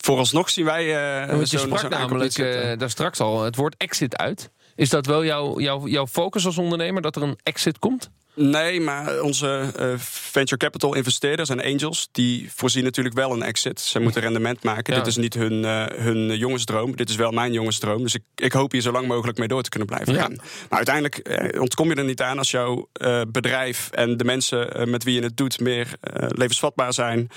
vooralsnog 0.03 0.51
zien 0.51 0.65
wij. 0.65 0.97
eh 1.23 1.37
Want 1.37 1.51
je 1.51 1.59
sprak 1.59 1.89
namelijk 1.89 2.33
zitten. 2.33 2.71
eh, 2.71 2.79
daar 2.79 2.91
straks 2.91 3.21
al 3.21 3.43
het 3.43 3.57
woord 3.57 3.75
exit 3.79 4.17
uit. 4.17 4.51
Is 4.77 4.89
dat 4.89 5.07
wel 5.07 5.25
jouw, 5.25 5.61
jouw, 5.61 5.87
jouw 5.87 6.07
focus 6.07 6.47
als 6.47 6.59
ondernemer, 6.59 7.03
dat 7.03 7.17
er 7.17 7.23
een 7.23 7.39
exit 7.43 7.79
komt? 7.79 8.11
Nee, 8.37 8.81
maar 8.81 9.21
onze 9.21 9.73
eh, 9.77 9.89
venture 9.99 10.57
capital 10.57 10.95
investeerders 10.95 11.49
en 11.49 11.63
angels... 11.63 12.09
die 12.13 12.51
voorzien 12.55 12.85
natuurlijk 12.85 13.15
wel 13.15 13.33
een 13.33 13.43
exit. 13.43 13.81
Ze 13.81 14.01
moeten 14.01 14.21
rendement 14.23 14.63
maken. 14.63 14.93
Ja. 14.93 14.99
Dit 14.99 15.09
is 15.09 15.17
niet 15.17 15.35
hun, 15.35 15.65
eh, 15.65 15.85
hun 16.05 16.37
jongensdroom. 16.37 16.97
Dit 16.97 17.11
is 17.11 17.17
wel 17.17 17.31
mijn 17.31 17.53
jongensdroom. 17.53 18.03
Dus 18.03 18.15
ik, 18.15 18.23
ik 18.35 18.53
hoop 18.53 18.73
hier 18.73 18.81
zo 18.81 18.93
lang 18.93 19.07
mogelijk 19.07 19.39
mee 19.39 19.49
door 19.49 19.63
te 19.63 19.69
kunnen 19.69 19.89
blijven 19.89 20.15
Ja. 20.15 20.21
gaan. 20.21 20.35
Maar 20.69 20.77
uiteindelijk 20.79 21.19
eh, 21.19 21.61
ontkom 21.61 21.89
je 21.89 21.95
er 21.95 22.05
niet 22.05 22.21
aan... 22.23 22.39
als 22.39 22.51
jouw 22.51 22.89
bedrijf 23.29 23.91
en 23.91 24.17
de 24.17 24.25
mensen 24.25 24.91
met 24.91 25.05
wie 25.05 25.15
je 25.15 25.23
het 25.23 25.37
doet... 25.37 25.61
meer 25.61 25.89
levensvatbaar 26.29 26.93
zijn. 26.93 27.29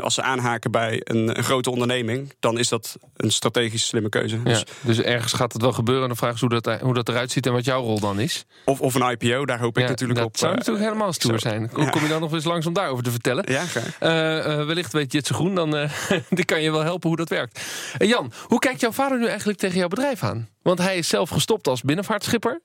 Als 0.00 0.14
ze 0.14 0.22
aanhaken 0.22 0.70
bij 0.70 1.00
een, 1.04 1.38
een 1.38 1.44
grote 1.44 1.70
onderneming... 1.70 2.32
dan 2.40 2.58
is 2.58 2.68
dat 2.68 2.96
een 3.16 3.30
strategisch 3.30 3.86
slimme 3.86 4.08
keuze. 4.08 4.36
Ja, 4.36 4.42
Dus 4.42 4.64
dus 4.80 5.00
ergens 5.00 5.32
gaat 5.32 5.52
het 5.52 5.62
wel 5.62 5.72
gebeuren. 5.72 6.02
En 6.04 6.08
de 6.10 6.16
vraag 6.16 6.34
is 6.34 6.40
hoe 6.40 6.48
dat, 6.60 6.80
hoe 6.80 6.94
dat 6.94 7.08
eruit 7.08 7.30
ziet 7.30 7.46
en 7.46 7.52
wat 7.52 7.64
jouw 7.64 7.82
rol 7.82 8.00
dan 8.00 8.20
is. 8.20 8.44
of, 8.64 8.80
of 8.80 8.94
een 8.94 9.10
IPO, 9.10 9.44
daar 9.44 9.58
hoop 9.58 9.78
ik 9.78 9.88
Ja, 9.88 9.94
natuurlijk 10.14 10.16
dat 10.16 10.24
op. 10.24 10.36
zou 10.36 10.52
eh, 10.52 10.58
natuurlijk 10.58 10.84
helemaal 10.84 11.12
stoer 11.12 11.38
zo. 11.40 11.48
zijn. 11.48 11.70
Kom, 11.72 11.84
Ja. 11.84 11.90
kom 11.90 12.02
je 12.02 12.08
dan 12.08 12.20
nog 12.20 12.32
eens 12.32 12.44
langs 12.44 12.66
om 12.66 12.72
daarover 12.72 13.04
te 13.04 13.10
vertellen? 13.10 13.44
Ja, 13.48 13.64
graag. 13.64 13.96
Eh, 13.98 14.38
eh, 14.60 14.66
wellicht 14.66 14.92
weet 14.92 15.12
Jitse 15.12 15.34
Groen, 15.34 15.54
dan 15.54 15.76
eh, 15.76 15.90
die 16.30 16.44
kan 16.44 16.62
je 16.62 16.70
wel 16.70 16.82
helpen 16.82 17.08
hoe 17.08 17.16
dat 17.16 17.28
werkt. 17.28 17.60
Jan, 17.98 18.32
hoe 18.46 18.58
kijkt 18.58 18.80
jouw 18.80 18.92
vader 18.92 19.18
nu 19.18 19.26
eigenlijk 19.26 19.58
tegen 19.58 19.78
jouw 19.78 19.88
bedrijf 19.88 20.22
aan? 20.22 20.48
Want 20.62 20.78
hij 20.78 20.96
is 20.96 21.08
zelf 21.08 21.30
gestopt 21.30 21.68
als 21.68 21.82
binnenvaartschipper. 21.82 22.60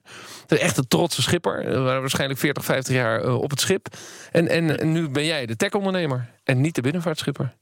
Echt 0.46 0.76
een 0.76 0.88
trotse 0.88 1.22
schipper. 1.22 1.82
Waarschijnlijk 1.82 2.40
40, 2.40 2.64
50 2.64 2.94
jaar 2.94 3.32
op 3.34 3.50
het 3.50 3.60
schip. 3.60 3.86
En, 4.32 4.48
en, 4.48 4.78
en 4.80 4.92
nu 4.92 5.08
ben 5.08 5.24
jij 5.24 5.46
de 5.46 5.56
tech-ondernemer 5.56 6.28
en 6.44 6.60
niet 6.60 6.74
de 6.74 6.80
binnenvaartschipper. 6.80 7.54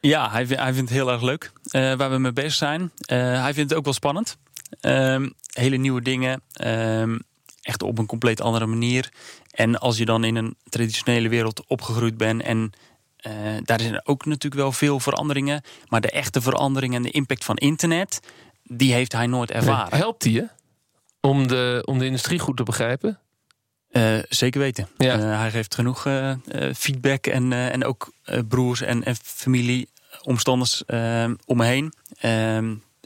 Ja, 0.00 0.30
hij, 0.30 0.46
vindt- 0.46 0.62
hij 0.62 0.72
vindt 0.72 0.88
het 0.90 0.98
heel 0.98 1.10
erg 1.12 1.22
leuk 1.22 1.50
eh, 1.70 1.94
waar 1.94 2.10
we 2.10 2.18
mee 2.18 2.32
bezig 2.32 2.52
zijn. 2.54 2.92
Eh, 3.06 3.18
hij 3.18 3.54
vindt 3.54 3.70
het 3.70 3.78
ook 3.78 3.84
wel 3.84 3.92
spannend. 3.92 4.36
Ehm, 4.80 5.28
hele 5.52 5.76
nieuwe 5.76 6.02
dingen. 6.02 6.40
ehm, 6.52 7.18
echt 7.64 7.82
op 7.82 7.98
een 7.98 8.06
compleet 8.06 8.40
andere 8.40 8.66
manier. 8.66 9.12
En 9.50 9.78
als 9.78 9.96
je 9.96 10.04
dan 10.04 10.24
in 10.24 10.36
een 10.36 10.56
traditionele 10.68 11.28
wereld 11.28 11.66
opgegroeid 11.66 12.16
bent 12.16 12.42
en 12.42 12.72
eh, 13.16 13.32
daar 13.62 13.80
zijn 13.80 14.06
ook 14.06 14.24
natuurlijk 14.24 14.62
wel 14.62 14.72
veel 14.72 15.00
veranderingen. 15.00 15.62
Maar 15.88 16.00
de 16.00 16.10
echte 16.10 16.40
verandering 16.40 16.94
en 16.94 17.02
de 17.02 17.10
impact 17.10 17.44
van 17.44 17.56
internet, 17.56 18.20
die 18.62 18.92
heeft 18.92 19.12
hij 19.12 19.26
nooit 19.26 19.50
ervaren. 19.50 19.98
Helpt 19.98 20.22
hij 20.24 20.32
je 20.32 20.48
om 21.20 21.48
de, 21.48 21.82
om 21.84 21.98
de 21.98 22.04
industrie 22.04 22.38
goed 22.38 22.56
te 22.56 22.62
begrijpen? 22.62 23.18
Eh, 23.90 24.18
zeker 24.28 24.60
weten. 24.60 24.88
Ja. 24.98 25.18
Eh, 25.18 25.38
hij 25.38 25.50
geeft 25.50 25.74
genoeg 25.74 26.08
feedback 26.74 27.26
en, 27.26 27.52
en 27.52 27.84
ook 27.84 28.12
broers 28.48 28.80
en, 28.80 29.04
en 29.04 29.16
familie, 29.22 29.88
omstanders 30.22 30.84
om 31.46 31.56
me 31.56 31.64
heen. 31.64 31.92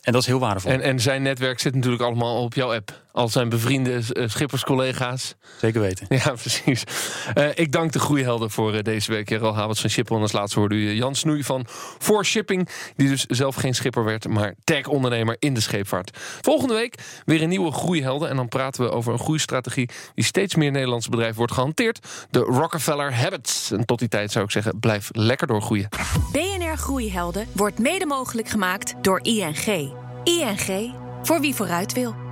En 0.01 0.13
dat 0.13 0.23
is 0.23 0.27
heel 0.27 0.39
waardevol. 0.39 0.71
En, 0.71 0.81
en 0.81 1.01
zijn 1.01 1.23
netwerk 1.23 1.61
zit 1.61 1.75
natuurlijk 1.75 2.03
allemaal 2.03 2.43
op 2.43 2.55
jouw 2.55 2.75
app. 2.75 3.07
Al 3.13 3.29
zijn 3.29 3.49
bevriende 3.49 4.01
eh, 4.13 4.29
schipperscollega's. 4.29 5.35
Zeker 5.61 5.81
weten. 5.81 6.07
Ja, 6.19 6.31
precies. 6.31 6.85
Eh, 7.35 7.49
ik 7.55 7.73
dank 7.73 7.93
de 7.93 7.99
groeihelden 7.99 8.51
voor 8.51 8.75
eh, 8.75 8.83
deze 8.83 9.13
week. 9.13 9.29
Gerald 9.29 9.55
Havertz 9.55 9.81
van 9.81 9.91
Schiphol. 9.91 10.17
En 10.17 10.23
als 10.23 10.33
laatste 10.33 10.59
hoorde 10.59 10.75
u 10.75 10.93
Jan 10.93 11.15
Snoei 11.15 11.45
van 11.45 11.67
For 11.99 12.25
Shipping. 12.25 12.69
Die 12.97 13.09
dus 13.09 13.25
zelf 13.25 13.55
geen 13.55 13.75
schipper 13.75 14.05
werd, 14.05 14.29
maar 14.29 14.55
tech-ondernemer 14.65 15.37
in 15.39 15.55
de 15.55 15.61
scheepvaart. 15.61 16.17
Volgende 16.41 16.75
week 16.75 16.95
weer 17.25 17.43
een 17.43 17.49
nieuwe 17.49 17.73
groeihelden. 17.73 18.29
En 18.29 18.37
dan 18.37 18.49
praten 18.49 18.85
we 18.85 18.91
over 18.91 19.13
een 19.13 19.19
groeistrategie 19.19 19.89
die 20.15 20.25
steeds 20.25 20.55
meer 20.55 20.71
Nederlandse 20.71 21.11
bedrijven 21.11 21.37
wordt 21.37 21.53
gehanteerd. 21.53 22.07
De 22.31 22.41
Rockefeller 22.41 23.15
Habits. 23.15 23.71
En 23.71 23.85
tot 23.85 23.99
die 23.99 24.09
tijd 24.09 24.33
zou 24.33 24.45
ik 24.45 24.51
zeggen, 24.51 24.79
blijf 24.79 25.09
lekker 25.13 25.47
doorgroeien. 25.47 25.89
BNR 26.33 26.77
Groeihelden 26.77 27.47
wordt 27.53 27.79
mede 27.79 28.07
mogelijk 28.07 28.49
gemaakt 28.49 28.95
door 29.03 29.21
ING. 29.23 29.98
ING, 30.29 30.95
voor 31.23 31.41
wie 31.41 31.55
vooruit 31.55 31.93
wil. 31.93 32.28